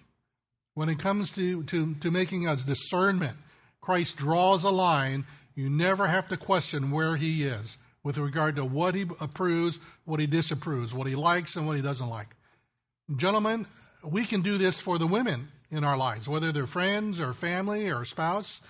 when 0.77 0.91
it 0.91 0.99
comes 0.99 1.31
to, 1.33 1.63
to, 1.63 1.95
to 1.95 2.11
making 2.11 2.47
a 2.47 2.55
discernment, 2.55 3.35
Christ 3.81 4.17
draws 4.17 4.63
a 4.63 4.69
line. 4.69 5.25
You 5.55 5.71
never 5.71 6.07
have 6.07 6.29
to 6.29 6.37
question 6.37 6.91
where 6.91 7.17
he 7.17 7.45
is 7.45 7.79
with 8.05 8.19
regard 8.19 8.57
to 8.57 8.65
what 8.65 8.95
he 8.95 9.07
approves, 9.19 9.79
what 10.05 10.21
he 10.21 10.27
disapproves, 10.27 10.93
what 10.93 11.07
he 11.07 11.15
likes, 11.15 11.57
and 11.57 11.67
what 11.67 11.77
he 11.77 11.83
doesn't 11.83 12.11
like. 12.11 12.29
Gentlemen, 13.17 13.65
we 14.05 14.27
can 14.27 14.43
do 14.43 14.59
this 14.59 14.79
for 14.79 14.99
the 14.99 15.07
women 15.07 15.49
in 15.71 15.83
our 15.83 15.97
lives, 15.97 16.29
whether 16.29 16.53
they're 16.53 16.67
friends 16.67 17.21
or 17.21 17.33
family 17.33 17.89
or 17.91 18.05
spouse. 18.05 18.61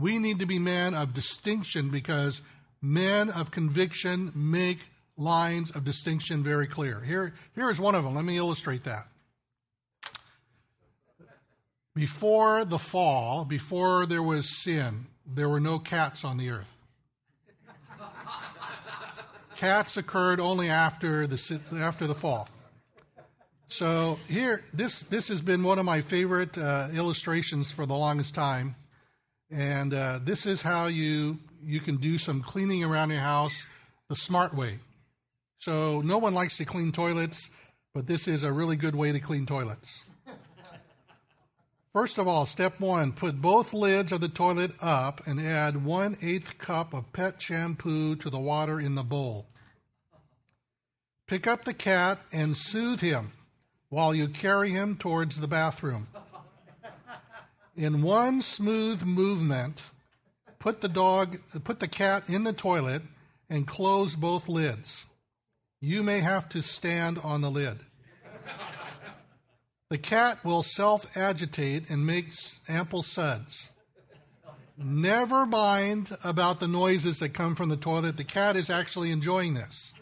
We 0.00 0.18
need 0.18 0.40
to 0.40 0.46
be 0.46 0.58
men 0.58 0.94
of 0.94 1.14
distinction 1.14 1.90
because 1.90 2.42
men 2.82 3.30
of 3.30 3.52
conviction 3.52 4.32
make 4.34 4.80
lines 5.16 5.70
of 5.70 5.84
distinction 5.84 6.42
very 6.42 6.66
clear. 6.66 7.00
Here, 7.02 7.34
here 7.54 7.70
is 7.70 7.78
one 7.78 7.94
of 7.94 8.02
them. 8.02 8.16
Let 8.16 8.24
me 8.24 8.36
illustrate 8.36 8.82
that. 8.82 9.06
Before 11.94 12.64
the 12.64 12.78
fall, 12.78 13.44
before 13.44 14.06
there 14.06 14.22
was 14.22 14.62
sin, 14.62 15.06
there 15.26 15.48
were 15.48 15.60
no 15.60 15.78
cats 15.78 16.24
on 16.24 16.38
the 16.38 16.50
earth. 16.50 16.72
cats 19.56 19.96
occurred 19.96 20.40
only 20.40 20.70
after 20.70 21.26
the, 21.26 21.60
after 21.78 22.06
the 22.06 22.14
fall. 22.14 22.48
So 23.68 24.18
here, 24.28 24.62
this 24.74 25.00
this 25.04 25.28
has 25.28 25.40
been 25.40 25.62
one 25.62 25.78
of 25.78 25.86
my 25.86 26.02
favorite 26.02 26.58
uh, 26.58 26.88
illustrations 26.92 27.70
for 27.70 27.86
the 27.86 27.94
longest 27.94 28.34
time, 28.34 28.74
and 29.50 29.94
uh, 29.94 30.20
this 30.22 30.44
is 30.44 30.60
how 30.60 30.88
you 30.88 31.38
you 31.64 31.80
can 31.80 31.96
do 31.96 32.18
some 32.18 32.42
cleaning 32.42 32.84
around 32.84 33.08
your 33.08 33.20
house 33.20 33.64
the 34.10 34.14
smart 34.16 34.52
way. 34.52 34.78
So 35.58 36.02
no 36.02 36.18
one 36.18 36.34
likes 36.34 36.58
to 36.58 36.66
clean 36.66 36.92
toilets, 36.92 37.48
but 37.94 38.06
this 38.06 38.28
is 38.28 38.42
a 38.44 38.52
really 38.52 38.76
good 38.76 38.94
way 38.94 39.10
to 39.10 39.20
clean 39.20 39.46
toilets. 39.46 40.02
First 41.92 42.16
of 42.16 42.26
all, 42.26 42.46
step 42.46 42.80
one: 42.80 43.12
put 43.12 43.42
both 43.42 43.74
lids 43.74 44.12
of 44.12 44.22
the 44.22 44.28
toilet 44.28 44.72
up 44.80 45.26
and 45.26 45.38
add 45.38 45.84
one 45.84 46.16
eighth 46.22 46.56
cup 46.56 46.94
of 46.94 47.12
pet 47.12 47.40
shampoo 47.42 48.16
to 48.16 48.30
the 48.30 48.38
water 48.38 48.80
in 48.80 48.94
the 48.94 49.02
bowl. 49.02 49.46
Pick 51.26 51.46
up 51.46 51.64
the 51.64 51.74
cat 51.74 52.18
and 52.32 52.56
soothe 52.56 53.00
him 53.00 53.32
while 53.90 54.14
you 54.14 54.28
carry 54.28 54.70
him 54.70 54.96
towards 54.96 55.38
the 55.38 55.48
bathroom. 55.48 56.06
In 57.76 58.00
one 58.00 58.40
smooth 58.40 59.02
movement, 59.02 59.84
put 60.58 60.80
the 60.80 60.88
dog, 60.88 61.40
put 61.62 61.78
the 61.78 61.88
cat 61.88 62.28
in 62.28 62.44
the 62.44 62.54
toilet 62.54 63.02
and 63.50 63.66
close 63.66 64.14
both 64.16 64.48
lids. 64.48 65.04
You 65.80 66.02
may 66.02 66.20
have 66.20 66.48
to 66.50 66.62
stand 66.62 67.18
on 67.18 67.42
the 67.42 67.50
lid. 67.50 67.80
The 69.92 69.98
cat 69.98 70.42
will 70.42 70.62
self 70.62 71.18
agitate 71.18 71.90
and 71.90 72.06
make 72.06 72.32
ample 72.66 73.02
suds. 73.02 73.68
Never 74.78 75.44
mind 75.44 76.16
about 76.24 76.60
the 76.60 76.66
noises 76.66 77.18
that 77.18 77.34
come 77.34 77.54
from 77.54 77.68
the 77.68 77.76
toilet. 77.76 78.16
The 78.16 78.24
cat 78.24 78.56
is 78.56 78.70
actually 78.70 79.10
enjoying 79.10 79.52
this. 79.52 79.92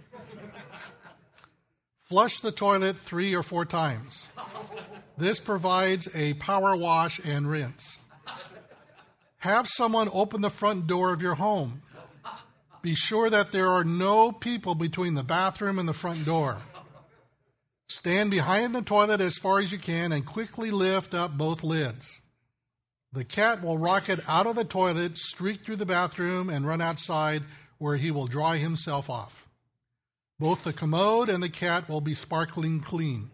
Flush 2.03 2.39
the 2.39 2.53
toilet 2.53 2.99
three 2.99 3.35
or 3.35 3.43
four 3.43 3.65
times. 3.65 4.29
This 5.19 5.41
provides 5.41 6.09
a 6.15 6.35
power 6.35 6.77
wash 6.77 7.19
and 7.25 7.51
rinse. 7.51 7.99
Have 9.39 9.67
someone 9.67 10.09
open 10.13 10.41
the 10.41 10.51
front 10.51 10.87
door 10.87 11.13
of 11.13 11.21
your 11.21 11.35
home. 11.35 11.83
Be 12.81 12.95
sure 12.95 13.29
that 13.29 13.51
there 13.51 13.69
are 13.71 13.83
no 13.83 14.31
people 14.31 14.77
between 14.77 15.15
the 15.15 15.25
bathroom 15.25 15.81
and 15.81 15.89
the 15.89 15.93
front 15.93 16.25
door. 16.25 16.59
Stand 17.91 18.31
behind 18.31 18.73
the 18.73 18.83
toilet 18.83 19.21
as 19.21 19.37
far 19.37 19.59
as 19.59 19.73
you 19.73 19.79
can 19.79 20.13
and 20.13 20.25
quickly 20.25 20.71
lift 20.71 21.13
up 21.13 21.37
both 21.37 21.65
lids. 21.65 22.21
The 23.13 23.25
cat 23.25 23.65
will 23.65 23.79
rocket 23.79 24.21
out 24.29 24.47
of 24.47 24.55
the 24.55 24.65
toilet, 24.65 25.19
streak 25.19 25.65
through 25.65 25.75
the 25.75 25.87
bathroom, 25.87 26.49
and 26.49 26.65
run 26.65 26.81
outside 26.81 27.43
where 27.79 27.97
he 27.97 28.13
will 28.13 28.29
dry 28.29 28.59
himself 28.59 29.11
off. 29.11 29.45
Both 30.39 30.63
the 30.63 30.73
commode 30.73 31.29
and 31.29 31.43
the 31.43 31.49
cat 31.49 31.89
will 31.89 32.01
be 32.01 32.15
sparkling 32.15 32.79
clean. 32.79 33.33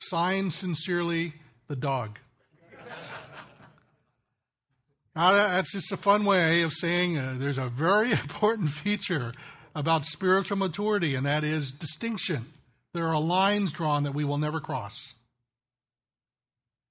Signed 0.00 0.52
sincerely, 0.52 1.34
the 1.68 1.76
dog. 1.76 2.18
Now, 5.14 5.30
that's 5.30 5.70
just 5.70 5.92
a 5.92 5.96
fun 5.96 6.24
way 6.24 6.62
of 6.62 6.72
saying 6.72 7.16
uh, 7.16 7.36
there's 7.38 7.58
a 7.58 7.68
very 7.68 8.10
important 8.20 8.70
feature 8.70 9.32
about 9.76 10.06
spiritual 10.06 10.56
maturity, 10.58 11.14
and 11.14 11.24
that 11.24 11.44
is 11.44 11.70
distinction. 11.70 12.46
There 12.94 13.08
are 13.08 13.20
lines 13.20 13.72
drawn 13.72 14.04
that 14.04 14.14
we 14.14 14.24
will 14.24 14.38
never 14.38 14.60
cross. 14.60 15.14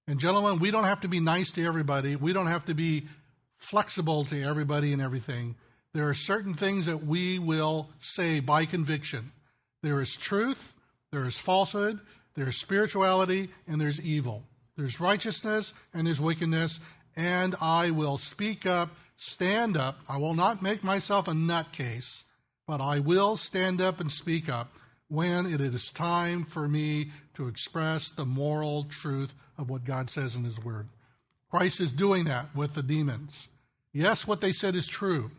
And, 0.05 0.19
gentlemen, 0.19 0.59
we 0.59 0.69
don't 0.69 0.83
have 0.83 1.01
to 1.01 1.07
be 1.07 1.21
nice 1.21 1.49
to 1.51 1.65
everybody, 1.65 2.17
we 2.17 2.33
don't 2.33 2.47
have 2.47 2.65
to 2.65 2.73
be 2.73 3.07
flexible 3.57 4.25
to 4.25 4.43
everybody 4.43 4.91
and 4.91 5.01
everything. 5.01 5.55
There 5.93 6.09
are 6.09 6.13
certain 6.13 6.53
things 6.53 6.87
that 6.87 7.05
we 7.05 7.39
will 7.39 7.89
say 7.99 8.41
by 8.41 8.65
conviction. 8.65 9.31
There 9.81 10.01
is 10.01 10.17
truth, 10.17 10.73
there 11.11 11.25
is 11.25 11.37
falsehood, 11.37 12.01
there 12.35 12.49
is 12.49 12.57
spirituality, 12.57 13.49
and 13.67 13.79
there's 13.79 14.01
evil. 14.01 14.43
There's 14.75 14.99
righteousness 14.99 15.73
and 15.93 16.05
there's 16.05 16.19
wickedness, 16.19 16.79
and 17.15 17.55
I 17.61 17.91
will 17.91 18.17
speak 18.17 18.65
up, 18.65 18.89
stand 19.15 19.77
up. 19.77 19.99
I 20.09 20.17
will 20.17 20.33
not 20.33 20.61
make 20.61 20.83
myself 20.83 21.27
a 21.27 21.31
nutcase, 21.31 22.23
but 22.67 22.81
I 22.81 22.99
will 22.99 23.37
stand 23.37 23.79
up 23.79 24.01
and 24.01 24.11
speak 24.11 24.49
up 24.49 24.73
when 25.13 25.45
it 25.45 25.61
is 25.61 25.91
time 25.91 26.45
for 26.45 26.67
me 26.67 27.11
to 27.35 27.47
express 27.47 28.09
the 28.09 28.25
moral 28.25 28.85
truth 28.85 29.33
of 29.57 29.69
what 29.69 29.85
God 29.85 30.09
says 30.09 30.35
in 30.35 30.43
His 30.43 30.59
Word. 30.59 30.87
Christ 31.51 31.79
is 31.79 31.91
doing 31.91 32.25
that 32.25 32.55
with 32.55 32.73
the 32.73 32.83
demons. 32.83 33.47
Yes, 33.93 34.25
what 34.25 34.41
they 34.41 34.51
said 34.51 34.75
is 34.75 34.87
true 34.87 35.29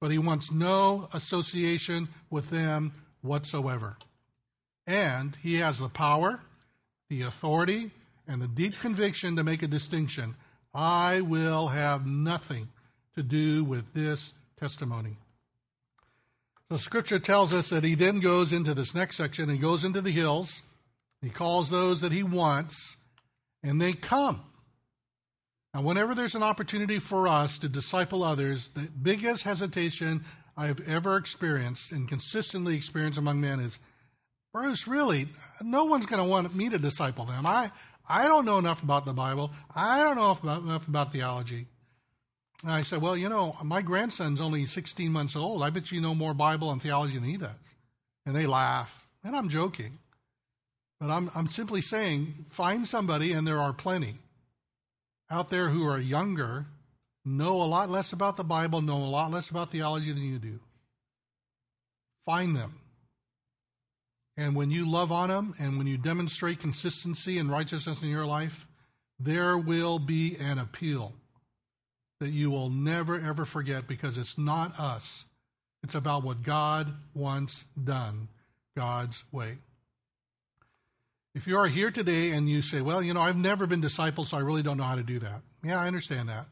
but 0.00 0.10
he 0.10 0.18
wants 0.18 0.52
no 0.52 1.08
association 1.12 2.08
with 2.30 2.50
them 2.50 2.92
whatsoever. 3.22 3.96
And 4.86 5.36
he 5.42 5.56
has 5.56 5.78
the 5.78 5.88
power, 5.88 6.40
the 7.10 7.22
authority, 7.22 7.90
and 8.26 8.40
the 8.40 8.48
deep 8.48 8.78
conviction 8.78 9.36
to 9.36 9.44
make 9.44 9.62
a 9.62 9.66
distinction. 9.68 10.36
I 10.74 11.20
will 11.20 11.68
have 11.68 12.06
nothing 12.06 12.68
to 13.16 13.22
do 13.22 13.64
with 13.64 13.92
this 13.92 14.34
testimony. 14.58 15.16
The 16.70 16.78
scripture 16.78 17.18
tells 17.18 17.52
us 17.54 17.70
that 17.70 17.84
he 17.84 17.94
then 17.94 18.20
goes 18.20 18.52
into 18.52 18.74
this 18.74 18.94
next 18.94 19.16
section 19.16 19.48
He 19.48 19.58
goes 19.58 19.84
into 19.84 20.00
the 20.00 20.10
hills. 20.10 20.62
He 21.22 21.30
calls 21.30 21.70
those 21.70 22.02
that 22.02 22.12
he 22.12 22.22
wants, 22.22 22.96
and 23.62 23.80
they 23.80 23.92
come. 23.92 24.42
Now, 25.74 25.82
whenever 25.82 26.14
there's 26.14 26.34
an 26.34 26.42
opportunity 26.42 26.98
for 26.98 27.26
us 27.26 27.58
to 27.58 27.68
disciple 27.68 28.22
others, 28.22 28.68
the 28.68 28.88
biggest 29.02 29.42
hesitation 29.42 30.24
I've 30.56 30.86
ever 30.88 31.16
experienced 31.16 31.92
and 31.92 32.08
consistently 32.08 32.76
experienced 32.76 33.18
among 33.18 33.40
men 33.40 33.60
is, 33.60 33.78
Bruce, 34.52 34.86
really, 34.86 35.28
no 35.62 35.84
one's 35.84 36.06
going 36.06 36.22
to 36.22 36.28
want 36.28 36.54
me 36.54 36.68
to 36.68 36.78
disciple 36.78 37.24
them. 37.24 37.46
I, 37.46 37.70
I 38.08 38.28
don't 38.28 38.44
know 38.44 38.58
enough 38.58 38.82
about 38.82 39.04
the 39.04 39.12
Bible. 39.12 39.52
I 39.74 40.02
don't 40.02 40.16
know 40.16 40.38
enough 40.42 40.88
about 40.88 41.12
theology. 41.12 41.66
And 42.62 42.72
I 42.72 42.82
said, 42.82 43.00
well, 43.00 43.16
you 43.16 43.28
know, 43.28 43.56
my 43.62 43.82
grandson's 43.82 44.40
only 44.40 44.66
16 44.66 45.12
months 45.12 45.36
old. 45.36 45.62
I 45.62 45.70
bet 45.70 45.92
you 45.92 46.00
know 46.00 46.14
more 46.14 46.34
Bible 46.34 46.70
and 46.70 46.82
theology 46.82 47.14
than 47.14 47.28
he 47.28 47.36
does. 47.36 47.50
And 48.26 48.34
they 48.34 48.46
laugh. 48.46 49.06
And 49.22 49.36
I'm 49.36 49.48
joking. 49.48 49.98
But 51.00 51.10
I'm, 51.10 51.30
I'm 51.34 51.46
simply 51.46 51.82
saying, 51.82 52.46
find 52.50 52.86
somebody, 52.86 53.32
and 53.32 53.46
there 53.46 53.60
are 53.60 53.72
plenty 53.72 54.16
out 55.30 55.50
there 55.50 55.68
who 55.68 55.84
are 55.84 55.98
younger 55.98 56.66
know 57.24 57.60
a 57.60 57.64
lot 57.64 57.90
less 57.90 58.12
about 58.12 58.36
the 58.36 58.44
Bible, 58.44 58.80
know 58.80 58.96
a 58.96 59.04
lot 59.04 59.30
less 59.30 59.50
about 59.50 59.70
theology 59.70 60.12
than 60.12 60.22
you 60.22 60.38
do. 60.38 60.58
Find 62.24 62.56
them. 62.56 62.74
And 64.36 64.54
when 64.54 64.70
you 64.70 64.88
love 64.88 65.12
on 65.12 65.28
them 65.28 65.54
and 65.58 65.78
when 65.78 65.86
you 65.86 65.98
demonstrate 65.98 66.60
consistency 66.60 67.38
and 67.38 67.50
righteousness 67.50 68.02
in 68.02 68.08
your 68.08 68.26
life, 68.26 68.66
there 69.18 69.58
will 69.58 69.98
be 69.98 70.36
an 70.36 70.58
appeal 70.58 71.12
that 72.20 72.30
you 72.30 72.50
will 72.50 72.70
never 72.70 73.18
ever 73.20 73.44
forget 73.44 73.86
because 73.86 74.18
it's 74.18 74.38
not 74.38 74.78
us. 74.78 75.24
It's 75.82 75.94
about 75.94 76.24
what 76.24 76.42
God 76.42 76.92
wants 77.14 77.64
done 77.82 78.28
God's 78.76 79.22
way. 79.30 79.58
If 81.34 81.46
you 81.46 81.56
are 81.58 81.68
here 81.68 81.90
today 81.90 82.30
and 82.30 82.48
you 82.48 82.62
say, 82.62 82.80
well, 82.80 83.02
you 83.02 83.14
know, 83.14 83.20
I've 83.20 83.36
never 83.36 83.66
been 83.66 83.82
discipled, 83.82 84.26
so 84.26 84.36
I 84.36 84.40
really 84.40 84.62
don't 84.62 84.76
know 84.76 84.84
how 84.84 84.96
to 84.96 85.04
do 85.04 85.20
that. 85.20 85.42
Yeah, 85.62 85.80
I 85.80 85.86
understand 85.86 86.28
that. 86.28 86.46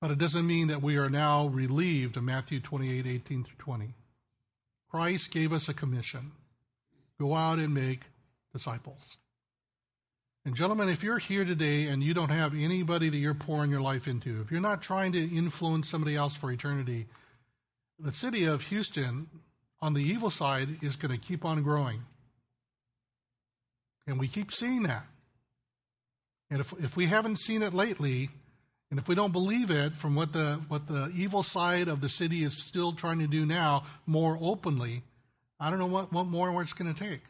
But 0.00 0.10
it 0.10 0.18
doesn't 0.18 0.46
mean 0.46 0.68
that 0.68 0.80
we 0.80 0.96
are 0.96 1.10
now 1.10 1.48
relieved 1.48 2.16
of 2.16 2.22
Matthew 2.22 2.60
28 2.60 3.06
18 3.06 3.44
through 3.44 3.56
20. 3.58 3.94
Christ 4.90 5.30
gave 5.30 5.52
us 5.52 5.68
a 5.68 5.74
commission 5.74 6.32
go 7.20 7.34
out 7.34 7.58
and 7.58 7.74
make 7.74 8.02
disciples. 8.52 9.18
And, 10.48 10.56
gentlemen, 10.56 10.88
if 10.88 11.02
you're 11.02 11.18
here 11.18 11.44
today 11.44 11.88
and 11.88 12.02
you 12.02 12.14
don't 12.14 12.30
have 12.30 12.54
anybody 12.54 13.10
that 13.10 13.18
you're 13.18 13.34
pouring 13.34 13.70
your 13.70 13.82
life 13.82 14.08
into, 14.08 14.40
if 14.40 14.50
you're 14.50 14.62
not 14.62 14.80
trying 14.80 15.12
to 15.12 15.22
influence 15.22 15.90
somebody 15.90 16.16
else 16.16 16.34
for 16.34 16.50
eternity, 16.50 17.06
the 17.98 18.12
city 18.12 18.44
of 18.44 18.62
Houston 18.62 19.28
on 19.82 19.92
the 19.92 20.02
evil 20.02 20.30
side 20.30 20.78
is 20.80 20.96
going 20.96 21.12
to 21.12 21.18
keep 21.18 21.44
on 21.44 21.62
growing. 21.62 22.00
And 24.06 24.18
we 24.18 24.26
keep 24.26 24.50
seeing 24.50 24.84
that. 24.84 25.04
And 26.50 26.60
if, 26.60 26.72
if 26.80 26.96
we 26.96 27.04
haven't 27.04 27.36
seen 27.40 27.62
it 27.62 27.74
lately, 27.74 28.30
and 28.90 28.98
if 28.98 29.06
we 29.06 29.14
don't 29.14 29.34
believe 29.34 29.70
it 29.70 29.96
from 29.96 30.14
what 30.14 30.32
the, 30.32 30.62
what 30.68 30.86
the 30.86 31.12
evil 31.14 31.42
side 31.42 31.88
of 31.88 32.00
the 32.00 32.08
city 32.08 32.42
is 32.42 32.56
still 32.66 32.94
trying 32.94 33.18
to 33.18 33.26
do 33.26 33.44
now 33.44 33.84
more 34.06 34.38
openly, 34.40 35.02
I 35.60 35.68
don't 35.68 35.78
know 35.78 35.84
what, 35.84 36.10
what 36.10 36.24
more 36.24 36.62
it's 36.62 36.72
going 36.72 36.94
to 36.94 36.98
take. 36.98 37.20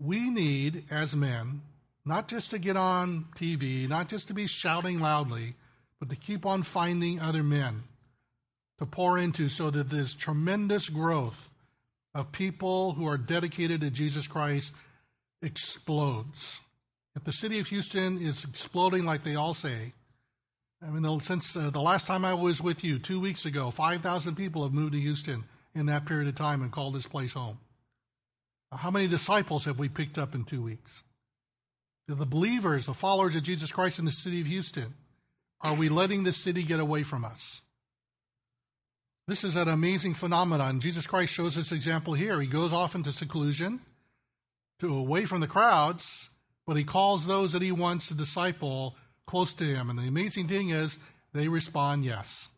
We 0.00 0.30
need, 0.30 0.84
as 0.90 1.14
men, 1.14 1.60
not 2.04 2.26
just 2.26 2.50
to 2.50 2.58
get 2.58 2.76
on 2.76 3.26
TV, 3.36 3.86
not 3.88 4.08
just 4.08 4.28
to 4.28 4.34
be 4.34 4.46
shouting 4.46 4.98
loudly, 4.98 5.54
but 5.98 6.08
to 6.08 6.16
keep 6.16 6.46
on 6.46 6.62
finding 6.62 7.20
other 7.20 7.42
men 7.42 7.82
to 8.78 8.86
pour 8.86 9.18
into 9.18 9.50
so 9.50 9.70
that 9.70 9.90
this 9.90 10.14
tremendous 10.14 10.88
growth 10.88 11.50
of 12.14 12.32
people 12.32 12.92
who 12.92 13.06
are 13.06 13.18
dedicated 13.18 13.82
to 13.82 13.90
Jesus 13.90 14.26
Christ 14.26 14.72
explodes. 15.42 16.60
If 17.14 17.24
the 17.24 17.32
city 17.32 17.58
of 17.58 17.66
Houston 17.66 18.20
is 18.20 18.44
exploding 18.44 19.04
like 19.04 19.22
they 19.22 19.34
all 19.34 19.52
say, 19.52 19.92
I 20.82 20.88
mean, 20.88 21.20
since 21.20 21.54
uh, 21.54 21.68
the 21.68 21.82
last 21.82 22.06
time 22.06 22.24
I 22.24 22.32
was 22.32 22.62
with 22.62 22.82
you, 22.82 22.98
two 22.98 23.20
weeks 23.20 23.44
ago, 23.44 23.70
5,000 23.70 24.34
people 24.34 24.62
have 24.62 24.72
moved 24.72 24.94
to 24.94 25.00
Houston 25.00 25.44
in 25.74 25.86
that 25.86 26.06
period 26.06 26.28
of 26.28 26.34
time 26.34 26.62
and 26.62 26.72
called 26.72 26.94
this 26.94 27.06
place 27.06 27.34
home. 27.34 27.58
How 28.72 28.90
many 28.90 29.08
disciples 29.08 29.64
have 29.64 29.78
we 29.78 29.88
picked 29.88 30.18
up 30.18 30.34
in 30.34 30.44
two 30.44 30.62
weeks? 30.62 31.02
The 32.06 32.26
believers, 32.26 32.86
the 32.86 32.94
followers 32.94 33.36
of 33.36 33.42
Jesus 33.42 33.70
Christ 33.70 33.98
in 33.98 34.04
the 34.04 34.12
city 34.12 34.40
of 34.40 34.46
Houston, 34.46 34.94
are 35.60 35.74
we 35.74 35.88
letting 35.88 36.24
the 36.24 36.32
city 36.32 36.62
get 36.62 36.80
away 36.80 37.02
from 37.02 37.24
us? 37.24 37.60
This 39.28 39.44
is 39.44 39.54
an 39.54 39.68
amazing 39.68 40.14
phenomenon. 40.14 40.80
Jesus 40.80 41.06
Christ 41.06 41.32
shows 41.32 41.54
this 41.54 41.70
example 41.70 42.14
here. 42.14 42.40
He 42.40 42.48
goes 42.48 42.72
off 42.72 42.94
into 42.94 43.12
seclusion, 43.12 43.80
to 44.80 44.96
away 44.96 45.24
from 45.24 45.40
the 45.40 45.46
crowds, 45.46 46.30
but 46.66 46.76
he 46.76 46.84
calls 46.84 47.26
those 47.26 47.52
that 47.52 47.62
he 47.62 47.70
wants 47.70 48.08
to 48.08 48.14
disciple 48.14 48.96
close 49.26 49.54
to 49.54 49.64
him. 49.64 49.90
And 49.90 49.98
the 49.98 50.08
amazing 50.08 50.48
thing 50.48 50.70
is, 50.70 50.98
they 51.32 51.46
respond 51.46 52.04
yes. 52.04 52.48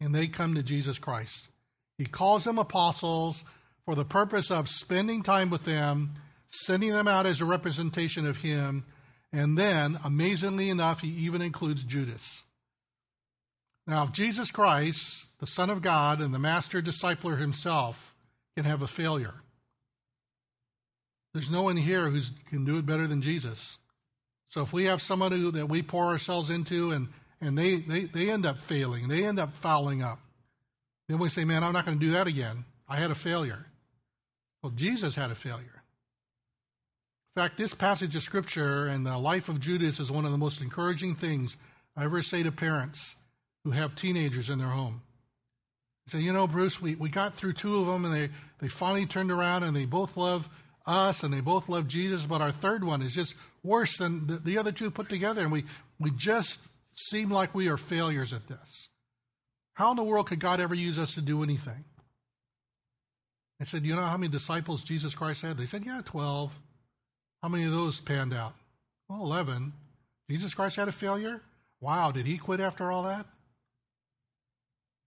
And 0.00 0.14
they 0.14 0.26
come 0.26 0.54
to 0.54 0.62
Jesus 0.62 0.98
Christ. 0.98 1.48
He 1.96 2.04
calls 2.04 2.44
them 2.44 2.58
apostles 2.58 3.44
for 3.84 3.94
the 3.94 4.04
purpose 4.04 4.50
of 4.50 4.68
spending 4.68 5.22
time 5.22 5.50
with 5.50 5.64
them, 5.64 6.14
sending 6.48 6.92
them 6.92 7.08
out 7.08 7.26
as 7.26 7.40
a 7.40 7.44
representation 7.44 8.26
of 8.26 8.38
him, 8.38 8.84
and 9.32 9.56
then, 9.58 9.98
amazingly 10.04 10.68
enough, 10.68 11.00
he 11.00 11.08
even 11.08 11.40
includes 11.40 11.82
Judas. 11.82 12.42
Now, 13.86 14.04
if 14.04 14.12
Jesus 14.12 14.50
Christ, 14.50 15.28
the 15.40 15.46
Son 15.46 15.70
of 15.70 15.82
God 15.82 16.20
and 16.20 16.32
the 16.32 16.38
master 16.38 16.82
discipler 16.82 17.38
himself, 17.38 18.14
can 18.56 18.64
have 18.64 18.82
a 18.82 18.86
failure, 18.86 19.34
there's 21.32 21.50
no 21.50 21.62
one 21.62 21.78
here 21.78 22.10
who 22.10 22.20
can 22.50 22.64
do 22.64 22.76
it 22.76 22.84
better 22.84 23.06
than 23.06 23.22
Jesus. 23.22 23.78
So 24.50 24.60
if 24.60 24.72
we 24.72 24.84
have 24.84 25.00
someone 25.00 25.32
who, 25.32 25.50
that 25.52 25.70
we 25.70 25.80
pour 25.80 26.08
ourselves 26.08 26.50
into 26.50 26.90
and, 26.90 27.08
and 27.40 27.56
they, 27.56 27.76
they, 27.76 28.04
they 28.04 28.30
end 28.30 28.44
up 28.44 28.58
failing, 28.58 29.08
they 29.08 29.24
end 29.24 29.38
up 29.38 29.56
fouling 29.56 30.02
up, 30.02 30.18
then 31.08 31.18
we 31.18 31.30
say, 31.30 31.44
man, 31.44 31.64
I'm 31.64 31.72
not 31.72 31.86
going 31.86 31.98
to 31.98 32.04
do 32.04 32.12
that 32.12 32.26
again. 32.26 32.66
I 32.86 32.96
had 32.96 33.10
a 33.10 33.14
failure. 33.14 33.64
Well, 34.62 34.72
Jesus 34.72 35.14
had 35.14 35.30
a 35.30 35.34
failure. 35.34 35.82
In 37.34 37.42
fact, 37.42 37.56
this 37.56 37.74
passage 37.74 38.14
of 38.14 38.22
Scripture 38.22 38.86
and 38.86 39.06
the 39.06 39.18
life 39.18 39.48
of 39.48 39.58
Judas 39.58 40.00
is 40.00 40.12
one 40.12 40.24
of 40.24 40.32
the 40.32 40.38
most 40.38 40.60
encouraging 40.60 41.14
things 41.14 41.56
I 41.96 42.04
ever 42.04 42.22
say 42.22 42.42
to 42.42 42.52
parents 42.52 43.16
who 43.64 43.70
have 43.70 43.94
teenagers 43.94 44.50
in 44.50 44.58
their 44.58 44.68
home. 44.68 45.02
Say, 46.08 46.18
you 46.18 46.32
know, 46.32 46.46
Bruce, 46.46 46.80
we, 46.80 46.94
we 46.94 47.08
got 47.08 47.34
through 47.34 47.54
two 47.54 47.80
of 47.80 47.86
them 47.86 48.04
and 48.04 48.14
they, 48.14 48.28
they 48.58 48.68
finally 48.68 49.06
turned 49.06 49.30
around 49.30 49.62
and 49.62 49.74
they 49.74 49.84
both 49.86 50.16
love 50.16 50.48
us 50.86 51.22
and 51.22 51.32
they 51.32 51.40
both 51.40 51.68
love 51.68 51.86
Jesus, 51.86 52.26
but 52.26 52.40
our 52.40 52.52
third 52.52 52.84
one 52.84 53.02
is 53.02 53.12
just 53.12 53.34
worse 53.62 53.96
than 53.98 54.26
the, 54.26 54.36
the 54.36 54.58
other 54.58 54.72
two 54.72 54.90
put 54.90 55.08
together, 55.08 55.42
and 55.42 55.52
we, 55.52 55.64
we 55.98 56.10
just 56.10 56.58
seem 56.96 57.30
like 57.30 57.54
we 57.54 57.68
are 57.68 57.76
failures 57.76 58.32
at 58.32 58.48
this. 58.48 58.88
How 59.74 59.90
in 59.90 59.96
the 59.96 60.02
world 60.02 60.26
could 60.26 60.40
God 60.40 60.60
ever 60.60 60.74
use 60.74 60.98
us 60.98 61.14
to 61.14 61.20
do 61.20 61.42
anything? 61.42 61.84
I 63.62 63.64
said, 63.64 63.86
You 63.86 63.94
know 63.94 64.02
how 64.02 64.16
many 64.16 64.28
disciples 64.28 64.82
Jesus 64.82 65.14
Christ 65.14 65.42
had? 65.42 65.56
They 65.56 65.66
said, 65.66 65.86
Yeah, 65.86 66.02
12. 66.04 66.52
How 67.42 67.48
many 67.48 67.64
of 67.64 67.70
those 67.70 68.00
panned 68.00 68.34
out? 68.34 68.54
Well, 69.08 69.22
11. 69.22 69.72
Jesus 70.28 70.52
Christ 70.52 70.74
had 70.74 70.88
a 70.88 70.92
failure? 70.92 71.40
Wow, 71.80 72.10
did 72.10 72.26
he 72.26 72.38
quit 72.38 72.58
after 72.58 72.90
all 72.90 73.04
that? 73.04 73.24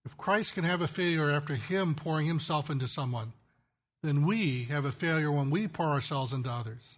If 0.06 0.16
Christ 0.16 0.54
can 0.54 0.64
have 0.64 0.82
a 0.82 0.88
failure 0.88 1.30
after 1.32 1.56
him 1.56 1.96
pouring 1.96 2.28
himself 2.28 2.70
into 2.70 2.88
someone, 2.88 3.34
then 4.04 4.26
we 4.26 4.64
have 4.66 4.86
a 4.86 4.92
failure 4.92 5.32
when 5.32 5.50
we 5.50 5.68
pour 5.68 5.88
ourselves 5.88 6.32
into 6.32 6.50
others. 6.50 6.98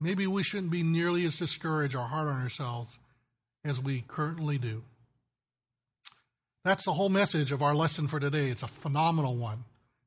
Maybe 0.00 0.26
we 0.26 0.42
shouldn't 0.42 0.72
be 0.72 0.82
nearly 0.82 1.24
as 1.24 1.38
discouraged 1.38 1.94
or 1.94 2.08
hard 2.08 2.26
on 2.26 2.40
ourselves 2.40 2.98
as 3.64 3.80
we 3.80 4.02
currently 4.08 4.58
do. 4.58 4.82
That's 6.64 6.84
the 6.84 6.94
whole 6.94 7.10
message 7.10 7.52
of 7.52 7.62
our 7.62 7.76
lesson 7.76 8.08
for 8.08 8.18
today. 8.18 8.48
It's 8.48 8.64
a 8.64 8.68
phenomenal 8.68 9.36
one. 9.36 9.64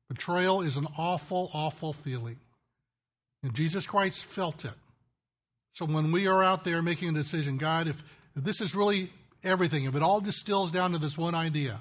Betrayal 0.08 0.62
is 0.62 0.76
an 0.76 0.86
awful, 0.96 1.50
awful 1.52 1.92
feeling. 1.92 2.38
And 3.42 3.54
Jesus 3.54 3.86
Christ 3.86 4.24
felt 4.24 4.64
it. 4.64 4.74
So 5.74 5.86
when 5.86 6.10
we 6.10 6.26
are 6.26 6.42
out 6.42 6.64
there 6.64 6.82
making 6.82 7.10
a 7.10 7.12
decision, 7.12 7.58
God, 7.58 7.88
if, 7.88 8.02
if 8.36 8.42
this 8.42 8.60
is 8.60 8.74
really 8.74 9.12
everything, 9.44 9.84
if 9.84 9.94
it 9.94 10.02
all 10.02 10.20
distills 10.20 10.72
down 10.72 10.92
to 10.92 10.98
this 10.98 11.16
one 11.16 11.34
idea, 11.34 11.80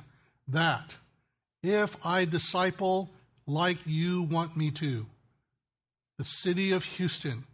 that 0.50 0.96
if 1.63 2.06
I 2.06 2.26
disciple 2.26 3.10
like 3.48 3.78
you 3.86 4.24
want 4.24 4.56
me 4.58 4.70
to. 4.72 5.06
The 6.18 6.26
city 6.26 6.74
of 6.74 6.84
Houston 6.84 7.46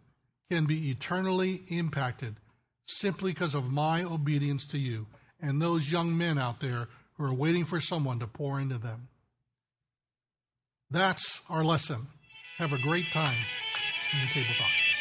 can 0.50 0.66
be 0.66 0.90
eternally 0.90 1.62
impacted 1.68 2.34
simply 2.86 3.32
because 3.32 3.54
of 3.54 3.70
my 3.70 4.02
obedience 4.02 4.66
to 4.66 4.78
you 4.78 5.06
and 5.40 5.62
those 5.62 5.90
young 5.90 6.16
men 6.18 6.36
out 6.36 6.60
there 6.60 6.88
who 7.14 7.24
are 7.24 7.32
waiting 7.32 7.64
for 7.64 7.80
someone 7.80 8.18
to 8.18 8.26
pour 8.26 8.60
into 8.60 8.76
them. 8.76 9.08
That's 10.94 11.40
our 11.50 11.64
lesson. 11.64 12.06
Have 12.58 12.72
a 12.72 12.78
great 12.78 13.10
time 13.10 13.36
in 14.12 14.20
the 14.20 14.32
Table 14.32 14.54
Talk. 14.56 14.93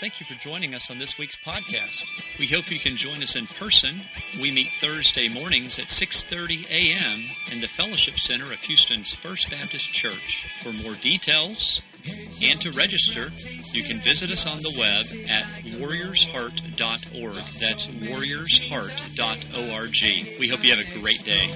Thank 0.00 0.20
you 0.20 0.26
for 0.26 0.34
joining 0.34 0.74
us 0.76 0.90
on 0.90 0.98
this 0.98 1.18
week's 1.18 1.36
podcast. 1.36 2.04
We 2.38 2.46
hope 2.46 2.70
you 2.70 2.78
can 2.78 2.96
join 2.96 3.20
us 3.20 3.34
in 3.34 3.48
person. 3.48 4.02
We 4.40 4.52
meet 4.52 4.70
Thursday 4.80 5.28
mornings 5.28 5.76
at 5.80 5.86
6:30 5.86 6.68
a.m. 6.70 7.24
in 7.50 7.60
the 7.60 7.66
Fellowship 7.66 8.20
Center 8.20 8.52
of 8.52 8.60
Houston's 8.60 9.12
First 9.12 9.50
Baptist 9.50 9.92
Church. 9.92 10.46
For 10.62 10.72
more 10.72 10.94
details 10.94 11.82
and 12.40 12.60
to 12.60 12.70
register, 12.70 13.32
you 13.72 13.82
can 13.82 13.98
visit 13.98 14.30
us 14.30 14.46
on 14.46 14.62
the 14.62 14.72
web 14.78 15.04
at 15.28 15.42
warriorsheart.org. 15.80 17.34
That's 17.58 17.88
warriorsheart.org. 17.88 20.38
We 20.38 20.48
hope 20.48 20.62
you 20.62 20.76
have 20.76 20.86
a 20.86 20.98
great 21.00 21.24
day. 21.24 21.50